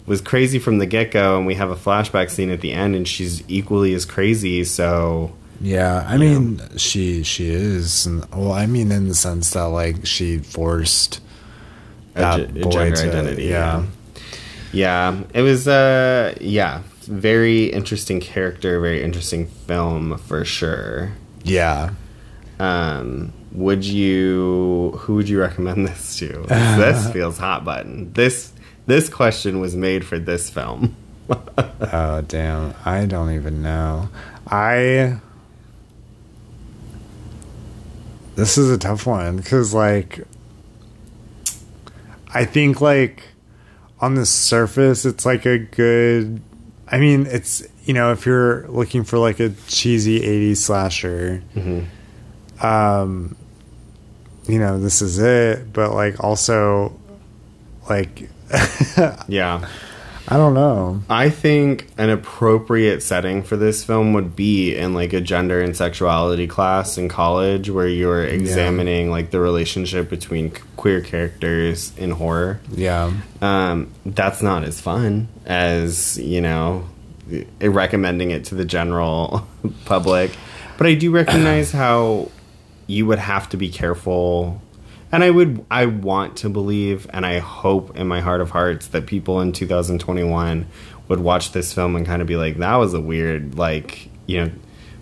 was 0.06 0.22
crazy 0.22 0.60
from 0.60 0.78
the 0.78 0.86
get 0.86 1.12
go, 1.12 1.38
and 1.38 1.48
we 1.48 1.56
have 1.56 1.72
a 1.72 1.76
flashback 1.76 2.30
scene 2.30 2.52
at 2.52 2.62
the 2.62 2.72
end, 2.72 2.96
and 2.96 3.08
she's 3.08 3.44
equally 3.50 3.94
as 3.94 4.06
crazy. 4.06 4.64
So 4.64 5.36
yeah. 5.62 6.06
I 6.08 6.18
mean, 6.18 6.62
she 6.78 7.24
she 7.24 7.50
is. 7.50 8.08
Well, 8.34 8.52
I 8.52 8.66
mean, 8.66 8.92
in 8.92 9.08
the 9.08 9.16
sense 9.16 9.52
that 9.52 9.64
like 9.64 10.06
she 10.06 10.38
forced 10.40 11.22
that 12.14 12.54
boy 12.54 12.92
to- 12.92 13.08
identity. 13.08 13.44
Yeah, 13.46 13.86
Yeah. 14.72 15.14
yeah. 15.14 15.24
It 15.34 15.42
was, 15.42 15.68
uh, 15.68 16.36
yeah, 16.42 16.82
very 17.04 17.66
interesting 17.66 18.20
character, 18.20 18.80
very 18.80 19.04
interesting 19.04 19.48
film 19.48 20.18
for 20.18 20.44
sure. 20.46 21.12
yeah. 21.44 21.92
Um, 22.60 23.32
would 23.54 23.86
you? 23.86 24.92
Who 25.00 25.16
would 25.16 25.30
you 25.30 25.40
recommend 25.40 25.88
this 25.88 26.18
to? 26.20 26.46
this 26.50 27.10
feels 27.14 27.38
hot 27.38 27.64
button. 27.64 28.12
This 28.14 28.52
this 28.86 29.08
question 29.08 29.60
was 29.62 29.76
made 29.76 30.06
for 30.06 30.20
this 30.20 30.50
film. 30.50 30.96
Oh 31.92 32.22
damn! 32.28 32.74
I 32.86 33.06
don't 33.06 33.32
even 33.34 33.62
know. 33.62 34.10
I. 34.48 35.20
This 38.40 38.58
is 38.58 38.72
a 38.72 38.78
tough 38.78 39.06
one 39.06 39.36
because, 39.36 39.74
like, 39.74 40.26
I 42.34 42.46
think 42.46 42.80
like 42.80 43.24
on 44.00 44.16
the 44.16 44.26
surface, 44.26 45.06
it's 45.06 45.26
like 45.26 45.46
a 45.46 45.60
good. 45.60 46.42
I 46.88 47.00
mean, 47.00 47.26
it's 47.28 47.68
you 47.84 47.94
know 47.94 48.12
if 48.14 48.26
you're 48.26 48.66
looking 48.70 49.04
for 49.04 49.18
like 49.18 49.40
a 49.40 49.50
cheesy 49.68 50.22
'80s 50.22 50.58
slasher, 50.58 51.44
um, 52.62 53.36
you 54.48 54.58
know 54.60 54.80
this 54.80 55.02
is 55.02 55.20
it. 55.20 55.74
But 55.74 55.94
like 55.94 56.24
also, 56.24 56.98
like 57.90 58.30
yeah. 59.28 59.68
I 60.32 60.38
don't 60.38 60.54
know. 60.54 61.02
I 61.10 61.32
think 61.32 61.88
an 61.98 62.12
appropriate 62.12 63.02
setting 63.02 63.42
for 63.42 63.58
this 63.58 63.84
film 63.84 64.14
would 64.14 64.36
be 64.36 64.76
in 64.76 64.94
like 64.94 65.12
a 65.12 65.22
gender 65.22 65.60
and 65.60 65.76
sexuality 65.76 66.46
class 66.48 67.00
in 67.00 67.10
college 67.10 67.70
where 67.72 67.88
you're 67.88 68.24
examining 68.24 69.10
like 69.10 69.32
the 69.32 69.40
relationship 69.40 70.08
between 70.08 70.52
queer 70.78 71.02
characters 71.02 71.98
in 71.98 72.12
horror. 72.12 72.60
Yeah. 72.70 73.12
Um, 73.42 73.92
that's 74.06 74.44
not 74.44 74.64
as 74.64 74.80
fun 74.80 75.30
as, 75.46 76.20
you 76.20 76.42
know, 76.42 76.88
recommending 77.60 78.30
it 78.30 78.46
to 78.46 78.56
the 78.56 78.66
general 78.66 79.48
public. 79.86 80.32
But 80.78 80.88
I 80.88 80.94
do 80.94 81.12
recognize 81.12 81.72
how 81.72 82.30
you 82.88 83.06
would 83.08 83.20
have 83.20 83.50
to 83.50 83.58
be 83.58 83.70
careful. 83.70 84.62
And 85.12 85.24
I 85.24 85.30
would, 85.32 85.66
I 85.72 85.88
want 85.88 86.38
to 86.38 86.50
believe, 86.50 87.08
and 87.12 87.26
I 87.26 87.40
hope 87.40 87.98
in 87.98 88.08
my 88.08 88.22
heart 88.22 88.42
of 88.42 88.52
hearts 88.52 88.88
that 88.88 89.08
people 89.08 89.42
in 89.42 89.52
2021 89.54 90.68
would 91.08 91.20
watch 91.20 91.52
this 91.52 91.74
film 91.74 91.96
and 91.96 92.06
kind 92.06 92.22
of 92.22 92.28
be 92.28 92.36
like, 92.36 92.58
that 92.58 92.76
was 92.76 92.94
a 92.94 93.02
weird, 93.02 93.56
like, 93.56 94.10
you 94.28 94.46
know, 94.46 94.52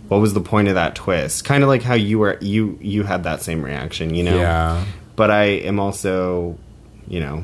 what 0.07 0.19
was 0.21 0.33
the 0.33 0.39
point 0.41 0.69
of 0.69 0.75
that 0.75 0.95
twist? 0.95 1.43
Kind 1.43 1.63
of 1.63 1.67
like 1.67 1.81
how 1.81 1.95
you 1.95 2.19
were, 2.19 2.37
you, 2.39 2.77
you 2.81 3.03
had 3.03 3.23
that 3.25 3.41
same 3.41 3.61
reaction, 3.61 4.13
you 4.13 4.23
know? 4.23 4.37
Yeah. 4.37 4.85
But 5.17 5.31
I 5.31 5.43
am 5.43 5.79
also, 5.79 6.57
you 7.07 7.19
know, 7.19 7.43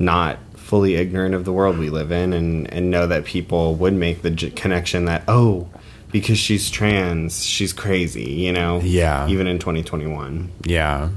not 0.00 0.38
fully 0.56 0.96
ignorant 0.96 1.36
of 1.36 1.44
the 1.44 1.52
world 1.52 1.78
we 1.78 1.90
live 1.90 2.10
in 2.10 2.32
and, 2.32 2.72
and 2.72 2.90
know 2.90 3.06
that 3.06 3.24
people 3.24 3.76
would 3.76 3.94
make 3.94 4.22
the 4.22 4.30
j- 4.30 4.50
connection 4.50 5.04
that, 5.04 5.22
oh, 5.28 5.68
because 6.10 6.38
she's 6.38 6.70
trans, 6.70 7.44
she's 7.44 7.72
crazy, 7.72 8.24
you 8.32 8.52
know? 8.52 8.80
Yeah. 8.82 9.28
Even 9.28 9.46
in 9.46 9.60
2021. 9.60 10.50
Yeah. 10.64 11.10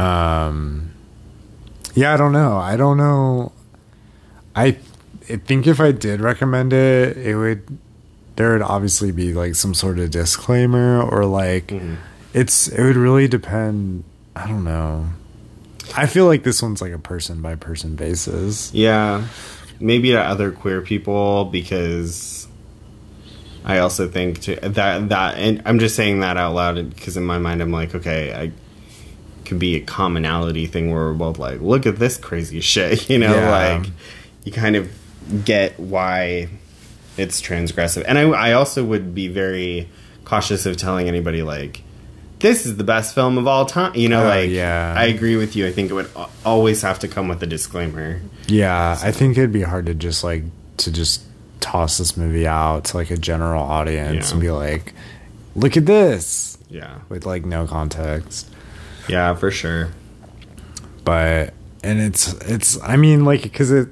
Um. 0.00 0.90
Yeah, 1.94 2.14
I 2.14 2.16
don't 2.16 2.32
know. 2.32 2.56
I 2.56 2.76
don't 2.76 2.96
know. 2.96 3.52
I, 4.54 4.76
I 5.28 5.36
think 5.36 5.66
if 5.66 5.80
I 5.80 5.92
did 5.92 6.20
recommend 6.20 6.72
it, 6.72 7.16
it 7.16 7.36
would 7.36 7.78
there 8.36 8.52
would 8.52 8.62
obviously 8.62 9.10
be 9.12 9.32
like 9.34 9.54
some 9.54 9.74
sort 9.74 9.98
of 9.98 10.10
disclaimer 10.10 11.02
or 11.02 11.24
like 11.26 11.66
Mm-hmm. 11.68 11.94
it's 12.32 12.68
it 12.68 12.82
would 12.82 12.96
really 12.96 13.28
depend. 13.28 14.04
I 14.36 14.46
don't 14.46 14.64
know. 14.64 15.06
I 15.96 16.06
feel 16.06 16.26
like 16.26 16.44
this 16.44 16.62
one's 16.62 16.80
like 16.80 16.92
a 16.92 16.98
person 16.98 17.42
by 17.42 17.56
person 17.56 17.96
basis. 17.96 18.72
Yeah. 18.72 19.26
Maybe 19.80 20.10
to 20.12 20.20
other 20.20 20.52
queer 20.52 20.80
people 20.82 21.46
because 21.46 22.46
I 23.64 23.78
also 23.78 24.08
think 24.08 24.40
to 24.42 24.56
that 24.56 25.08
that 25.08 25.36
and 25.38 25.62
I'm 25.64 25.80
just 25.80 25.96
saying 25.96 26.20
that 26.20 26.36
out 26.36 26.54
loud 26.54 26.94
because 26.94 27.16
in 27.16 27.24
my 27.24 27.38
mind 27.38 27.60
I'm 27.60 27.72
like, 27.72 27.94
okay, 27.96 28.32
I 28.32 28.52
could 29.50 29.58
be 29.58 29.76
a 29.76 29.80
commonality 29.80 30.66
thing 30.66 30.90
where 30.90 31.06
we're 31.08 31.12
both 31.12 31.38
like, 31.38 31.60
look 31.60 31.84
at 31.84 31.98
this 31.98 32.16
crazy 32.16 32.60
shit, 32.60 33.10
you 33.10 33.18
know, 33.18 33.34
Yeah. 33.34 33.50
like 33.78 33.90
you 34.44 34.52
kind 34.52 34.76
of 34.76 34.88
get 35.44 35.78
why 35.78 36.48
it's 37.18 37.42
transgressive. 37.42 38.04
And 38.08 38.16
I 38.18 38.22
I 38.22 38.52
also 38.54 38.82
would 38.84 39.14
be 39.14 39.28
very 39.28 39.88
cautious 40.24 40.64
of 40.64 40.76
telling 40.78 41.08
anybody 41.08 41.42
like 41.42 41.82
this 42.38 42.64
is 42.64 42.78
the 42.78 42.84
best 42.84 43.14
film 43.14 43.36
of 43.36 43.46
all 43.46 43.66
time. 43.66 43.94
You 43.94 44.08
know, 44.08 44.24
Oh, 44.24 44.28
like 44.28 44.48
yeah. 44.50 44.94
I 44.96 45.04
agree 45.06 45.36
with 45.36 45.54
you. 45.56 45.66
I 45.66 45.72
think 45.72 45.90
it 45.90 45.94
would 45.94 46.08
always 46.46 46.80
have 46.80 46.98
to 47.00 47.08
come 47.08 47.28
with 47.28 47.42
a 47.42 47.46
disclaimer. 47.46 48.20
Yeah, 48.46 48.96
I 49.02 49.12
think 49.12 49.36
it'd 49.36 49.52
be 49.52 49.60
hard 49.62 49.84
to 49.86 49.94
just 49.94 50.24
like 50.24 50.44
to 50.78 50.90
just 50.90 51.20
toss 51.60 51.98
this 51.98 52.16
movie 52.16 52.46
out 52.46 52.84
to 52.86 52.96
like 52.96 53.10
a 53.10 53.18
general 53.18 53.62
audience 53.62 54.28
Yeah. 54.28 54.32
and 54.32 54.40
be 54.40 54.50
like, 54.50 54.94
"Look 55.54 55.76
at 55.76 55.84
this," 55.84 56.56
Yeah. 56.70 57.00
with 57.10 57.26
like 57.26 57.44
no 57.44 57.66
context. 57.66 58.48
Yeah, 59.10 59.34
for 59.34 59.50
sure. 59.50 59.88
But 61.04 61.54
and 61.82 62.00
it's 62.00 62.32
it's 62.42 62.80
I 62.82 62.96
mean 62.96 63.24
like 63.24 63.42
because 63.42 63.70
it 63.70 63.88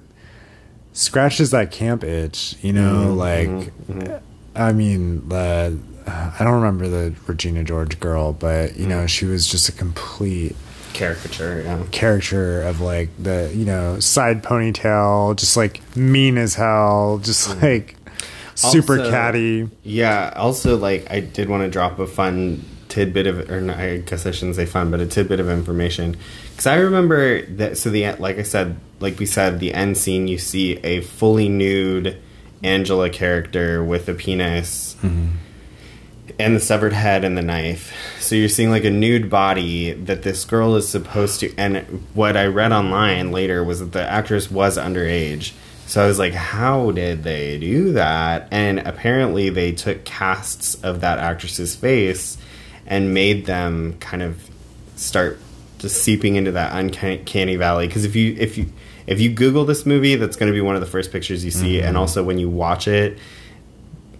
scratches 0.92 1.50
that 1.52 1.70
camp 1.70 2.04
itch, 2.04 2.56
you 2.62 2.72
know, 2.72 3.14
Mm-hmm, 3.16 4.00
like 4.00 4.22
I 4.54 4.72
mean 4.72 5.28
the 5.28 5.78
I 6.06 6.36
don't 6.44 6.54
remember 6.54 6.88
the 6.88 7.14
Regina 7.26 7.64
George 7.64 7.98
girl, 8.00 8.32
but 8.32 8.76
you 8.76 8.82
Mm-hmm. 8.82 8.88
know 8.90 9.06
she 9.06 9.24
was 9.26 9.46
just 9.46 9.68
a 9.68 9.72
complete 9.72 10.54
Caricature, 10.94 11.62
yeah. 11.64 11.82
caricature 11.92 12.62
of 12.62 12.80
like 12.80 13.10
the 13.22 13.52
you 13.54 13.64
know 13.64 14.00
side 14.00 14.42
ponytail, 14.42 15.36
just 15.36 15.56
like 15.56 15.80
mean 15.96 16.38
as 16.38 16.54
hell, 16.54 17.20
just 17.22 17.60
like 17.62 17.94
super 18.54 18.96
Mm. 18.96 19.00
Also- 19.00 19.10
catty. 19.10 19.68
Yeah, 19.84 20.32
also, 20.34 20.76
like, 20.76 21.06
I 21.10 21.20
did 21.20 21.48
want 21.48 21.62
to 21.62 21.68
drop 21.70 21.98
a 22.00 22.06
fun 22.08 22.64
tidbit 22.88 23.26
of, 23.26 23.50
or 23.50 23.60
not, 23.60 23.78
I 23.78 23.98
guess 23.98 24.26
I 24.26 24.30
shouldn't 24.30 24.56
say 24.56 24.66
fun, 24.66 24.90
but 24.90 25.00
a 25.00 25.06
tidbit 25.06 25.40
of 25.40 25.48
information. 25.48 26.16
Because 26.50 26.66
I 26.66 26.76
remember 26.76 27.42
that, 27.46 27.78
so 27.78 27.90
the, 27.90 28.12
like 28.14 28.38
I 28.38 28.42
said, 28.42 28.76
like 29.00 29.18
we 29.18 29.26
said, 29.26 29.60
the 29.60 29.74
end 29.74 29.96
scene, 29.96 30.28
you 30.28 30.38
see 30.38 30.78
a 30.78 31.00
fully 31.00 31.48
nude 31.48 32.20
Angela 32.62 33.10
character 33.10 33.84
with 33.84 34.08
a 34.08 34.14
penis 34.14 34.96
mm-hmm. 35.02 35.28
and 36.38 36.56
the 36.56 36.60
severed 36.60 36.92
head 36.92 37.24
and 37.24 37.38
the 37.38 37.42
knife. 37.42 37.94
So 38.18 38.34
you're 38.34 38.48
seeing 38.48 38.70
like 38.70 38.84
a 38.84 38.90
nude 38.90 39.30
body 39.30 39.92
that 39.92 40.22
this 40.22 40.44
girl 40.44 40.74
is 40.74 40.88
supposed 40.88 41.40
to. 41.40 41.54
And 41.56 42.04
what 42.14 42.36
I 42.36 42.46
read 42.46 42.72
online 42.72 43.30
later 43.30 43.62
was 43.62 43.80
that 43.80 43.92
the 43.92 44.02
actress 44.02 44.50
was 44.50 44.76
underage. 44.76 45.52
So 45.86 46.02
I 46.02 46.06
was 46.06 46.18
like, 46.18 46.34
how 46.34 46.90
did 46.90 47.22
they 47.22 47.58
do 47.58 47.92
that? 47.92 48.48
And 48.50 48.80
apparently 48.80 49.48
they 49.48 49.72
took 49.72 50.04
casts 50.04 50.74
of 50.82 51.00
that 51.00 51.18
actress's 51.18 51.76
face 51.76 52.36
and 52.88 53.14
made 53.14 53.46
them 53.46 53.96
kind 54.00 54.22
of 54.22 54.42
start 54.96 55.38
just 55.78 56.02
seeping 56.02 56.34
into 56.34 56.52
that 56.52 56.72
uncanny 56.74 57.54
valley. 57.54 57.86
Because 57.86 58.04
if 58.04 58.16
you 58.16 58.34
if 58.38 58.58
you 58.58 58.72
if 59.06 59.20
you 59.20 59.30
Google 59.30 59.64
this 59.64 59.86
movie, 59.86 60.16
that's 60.16 60.36
going 60.36 60.50
to 60.50 60.54
be 60.54 60.60
one 60.60 60.74
of 60.74 60.80
the 60.80 60.86
first 60.86 61.12
pictures 61.12 61.44
you 61.44 61.50
see. 61.52 61.78
And 61.78 61.88
mm-hmm. 61.90 61.98
also 61.98 62.24
when 62.24 62.38
you 62.38 62.48
watch 62.48 62.88
it, 62.88 63.18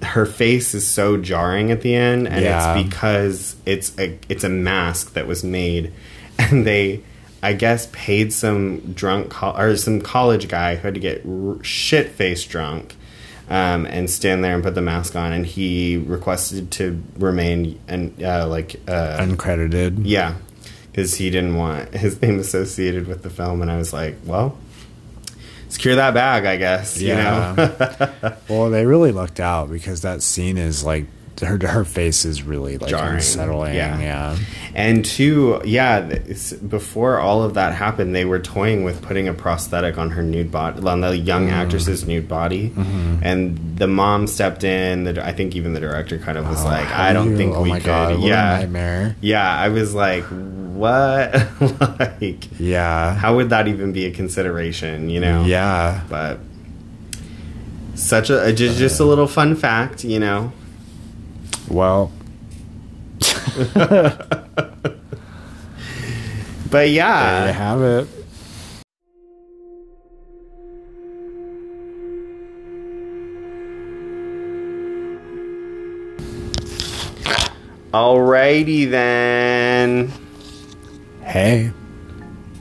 her 0.02 0.24
face 0.26 0.74
is 0.74 0.86
so 0.86 1.16
jarring 1.16 1.72
at 1.72 1.80
the 1.80 1.94
end 1.94 2.28
and 2.28 2.44
Yeah. 2.44 2.76
it's 2.76 2.84
because 2.84 3.56
it's 3.66 3.98
a 3.98 4.16
it's 4.28 4.44
a 4.44 4.48
mask 4.48 5.14
that 5.14 5.26
was 5.26 5.42
made 5.42 5.92
and 6.38 6.64
they 6.64 7.02
I 7.42 7.52
guess 7.52 7.88
paid 7.92 8.32
some 8.32 8.92
drunk 8.92 9.30
co- 9.30 9.56
or 9.56 9.76
some 9.76 10.00
college 10.00 10.48
guy 10.48 10.76
who 10.76 10.82
had 10.82 10.94
to 10.94 11.00
get 11.00 11.24
r- 11.26 11.62
shit 11.64 12.10
faced 12.10 12.48
drunk 12.48 12.94
um, 13.50 13.86
and 13.86 14.10
stand 14.10 14.44
there 14.44 14.54
and 14.54 14.62
put 14.62 14.74
the 14.74 14.82
mask 14.82 15.16
on 15.16 15.32
and 15.32 15.46
he 15.46 15.96
requested 15.96 16.70
to 16.72 17.02
remain 17.16 17.78
and 17.88 18.22
uh, 18.22 18.46
like 18.46 18.76
uh, 18.88 19.18
Uncredited. 19.18 20.00
yeah 20.04 20.34
because 20.90 21.14
he 21.14 21.30
didn't 21.30 21.56
want 21.56 21.94
his 21.94 22.20
name 22.22 22.38
associated 22.38 23.06
with 23.06 23.22
the 23.22 23.30
film 23.30 23.62
and 23.62 23.70
I 23.70 23.76
was 23.78 23.92
like 23.92 24.16
well 24.24 24.56
secure 25.68 25.94
that 25.96 26.14
bag 26.14 26.44
I 26.44 26.56
guess 26.56 27.00
you 27.00 27.14
know 27.14 27.54
well, 28.48 28.70
they 28.70 28.84
really 28.86 29.12
lucked 29.12 29.40
out 29.40 29.70
because 29.70 30.02
that 30.02 30.22
scene 30.22 30.56
is 30.58 30.84
like 30.84 31.06
her 31.40 31.58
her 31.66 31.84
face 31.84 32.24
is 32.24 32.42
really 32.42 32.78
like 32.78 32.90
Jarring. 32.90 33.14
unsettling. 33.16 33.74
Yeah. 33.74 33.98
Yeah. 34.00 34.36
And 34.74 35.04
two, 35.04 35.60
yeah, 35.64 36.18
before 36.68 37.18
all 37.18 37.42
of 37.42 37.54
that 37.54 37.74
happened, 37.74 38.14
they 38.14 38.24
were 38.24 38.38
toying 38.38 38.84
with 38.84 39.02
putting 39.02 39.26
a 39.28 39.34
prosthetic 39.34 39.98
on 39.98 40.10
her 40.10 40.22
nude 40.22 40.50
body, 40.52 40.86
on 40.86 41.00
the 41.00 41.16
young 41.16 41.48
Mm. 41.48 41.52
actress's 41.52 42.06
nude 42.06 42.28
body. 42.28 42.70
Mm-hmm. 42.70 43.16
And 43.22 43.76
the 43.78 43.86
mom 43.88 44.26
stepped 44.26 44.62
in. 44.64 45.04
The, 45.04 45.24
I 45.24 45.32
think 45.32 45.56
even 45.56 45.72
the 45.72 45.80
director 45.80 46.18
kind 46.18 46.38
of 46.38 46.48
was 46.48 46.62
like, 46.64 46.86
I 46.88 47.12
don't 47.12 47.30
you- 47.32 47.36
think 47.36 47.56
oh 47.56 47.62
we 47.62 47.70
my 47.70 47.78
could. 47.80 47.86
God, 47.86 48.20
yeah, 48.20 48.58
nightmare. 48.58 49.16
yeah. 49.20 49.50
I 49.50 49.68
was 49.70 49.94
like, 49.94 50.24
what? 50.24 51.34
like, 52.20 52.44
Yeah. 52.60 53.14
how 53.14 53.34
would 53.36 53.50
that 53.50 53.66
even 53.68 53.92
be 53.92 54.06
a 54.06 54.10
consideration? 54.12 55.10
You 55.10 55.20
know? 55.20 55.44
Yeah. 55.44 56.02
But 56.08 56.38
such 57.94 58.30
a 58.30 58.52
just, 58.52 58.78
just 58.78 59.00
a 59.00 59.04
little 59.04 59.26
fun 59.26 59.56
fact, 59.56 60.04
you 60.04 60.20
know. 60.20 60.52
Well, 61.68 62.10
But 66.70 66.70
there 66.70 66.86
you 66.86 67.00
have 67.00 67.80
it. 67.82 68.08
alrighty 77.92 78.88
then. 78.90 80.12
Hey. 81.22 81.72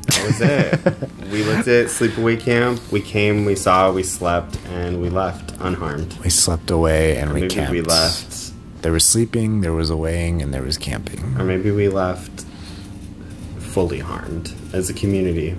That 0.08 0.24
was 0.26 0.41
it. 0.41 1.10
we 1.32 1.43
looked 1.43 1.67
at 1.67 1.88
Sleepaway 1.88 2.39
Camp. 2.39 2.80
We 2.91 3.02
came, 3.02 3.46
we 3.46 3.56
saw, 3.56 3.91
we 3.91 4.04
slept, 4.04 4.58
and 4.70 5.02
we 5.02 5.10
left 5.10 5.54
unharmed. 5.60 6.13
We 6.24 6.30
slept 6.30 6.72
away 6.72 7.17
and 7.17 7.34
we 7.34 7.48
camped. 7.48 7.72
we 7.72 7.82
left, 7.82 8.32
There 8.82 8.92
was 8.92 9.04
sleeping, 9.06 9.62
there 9.62 9.74
was 9.74 9.90
awaying, 9.90 10.42
and 10.42 10.54
there 10.54 10.62
was 10.63 10.78
camping. 10.78 11.36
or 11.38 11.44
maybe 11.44 11.72
we 11.72 11.88
left 11.90 12.46
fully 13.60 14.00
harmed 14.00 14.54
as 14.74 14.90
a 14.90 14.94
community, 14.94 15.56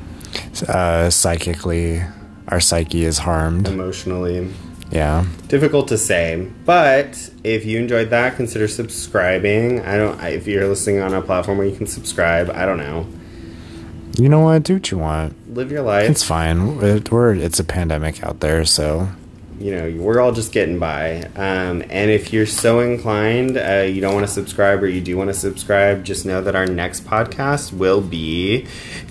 Uh, 0.66 1.08
psychically, 1.10 2.02
our 2.48 2.60
psyche 2.60 3.04
is 3.04 3.18
harmed. 3.18 3.68
emotionally. 3.68 4.48
Yeah. 4.90 5.24
Difficult 5.48 5.88
to 5.88 5.98
say, 5.98 6.48
but 6.64 7.30
if 7.44 7.66
you 7.66 7.78
enjoyed 7.78 8.08
that, 8.10 8.36
consider 8.36 8.66
subscribing. 8.66 9.80
I 9.82 9.96
don't. 9.98 10.18
I- 10.20 10.30
If 10.30 10.46
you're 10.46 10.66
listening 10.66 11.00
on 11.00 11.12
a 11.12 11.20
platform 11.20 11.58
where 11.58 11.66
you 11.66 11.76
can 11.76 11.86
subscribe, 11.86 12.50
I 12.54 12.64
don't 12.64 12.78
know. 12.78 13.06
You 14.16 14.28
know 14.30 14.40
what? 14.40 14.62
Do 14.64 14.74
what 14.74 14.90
you 14.90 14.98
want. 14.98 15.34
live 15.54 15.70
your 15.70 15.82
life. 15.82 16.08
It's 16.10 16.22
fine. 16.24 16.78
It, 16.82 17.12
we're 17.12 17.34
it's 17.34 17.60
a 17.60 17.64
pandemic 17.64 18.22
out 18.24 18.40
there, 18.40 18.64
so 18.64 19.08
you 19.60 19.70
know, 19.74 19.90
we're 20.02 20.20
all 20.20 20.32
just 20.32 20.52
getting 20.52 20.78
by. 20.78 21.22
Um, 21.36 21.82
and 21.90 22.10
if 22.10 22.32
you're 22.32 22.46
so 22.46 22.80
inclined, 22.80 23.56
uh, 23.58 23.84
you 23.88 24.00
don't 24.00 24.14
want 24.14 24.26
to 24.26 24.32
subscribe 24.32 24.82
or 24.82 24.86
you 24.88 25.00
do 25.00 25.16
want 25.16 25.28
to 25.28 25.34
subscribe, 25.34 26.04
just 26.04 26.24
know 26.24 26.40
that 26.42 26.54
our 26.54 26.66
next 26.66 27.04
podcast 27.04 27.72
will 27.72 28.00
be 28.00 28.66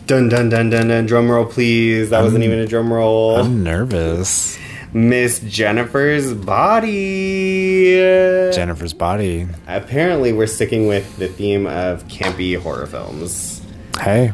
dun 0.05 0.29
dun 0.29 0.49
dun 0.49 0.69
dun 0.69 0.87
dun. 0.87 1.05
Drum 1.05 1.29
roll, 1.29 1.45
please. 1.45 2.09
That 2.11 2.21
wasn't 2.23 2.43
even 2.43 2.59
a 2.59 2.67
drum 2.67 2.91
roll. 2.93 3.35
I'm 3.37 3.63
nervous. 3.63 4.57
Miss 4.93 5.39
Jennifer's 5.41 6.33
body. 6.33 7.97
Jennifer's 8.53 8.93
body. 8.93 9.47
Apparently, 9.67 10.31
we're 10.33 10.47
sticking 10.47 10.87
with 10.87 11.17
the 11.17 11.27
theme 11.27 11.67
of 11.67 12.07
campy 12.07 12.57
horror 12.57 12.87
films. 12.87 13.61
Hey, 13.99 14.31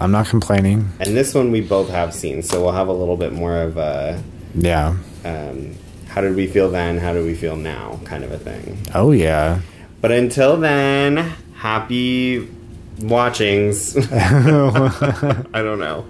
I'm 0.00 0.12
not 0.12 0.26
complaining. 0.28 0.90
And 1.00 1.16
this 1.16 1.34
one 1.34 1.50
we 1.50 1.60
both 1.62 1.88
have 1.88 2.12
seen, 2.14 2.42
so 2.42 2.62
we'll 2.62 2.72
have 2.72 2.88
a 2.88 2.92
little 2.92 3.16
bit 3.16 3.32
more 3.32 3.56
of 3.56 3.76
a 3.78 4.22
Yeah. 4.54 4.96
Um, 5.24 5.74
how 6.08 6.20
did 6.20 6.34
we 6.34 6.46
feel 6.46 6.70
then, 6.70 6.98
how 6.98 7.12
do 7.12 7.24
we 7.24 7.34
feel 7.34 7.56
now 7.56 8.00
kind 8.04 8.24
of 8.24 8.32
a 8.32 8.38
thing. 8.38 8.78
Oh 8.94 9.12
yeah. 9.12 9.60
But 10.00 10.12
until 10.12 10.56
then, 10.56 11.16
happy 11.54 12.48
watchings. 13.02 13.96
I 14.12 15.62
don't 15.62 15.78
know. 15.78 16.04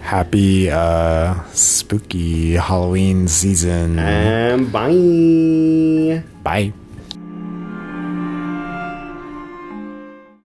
Happy 0.00 0.70
uh 0.70 1.42
spooky 1.52 2.52
Halloween 2.52 3.28
season. 3.28 3.98
And 3.98 4.72
bye. 4.72 6.22
Bye. 6.42 6.72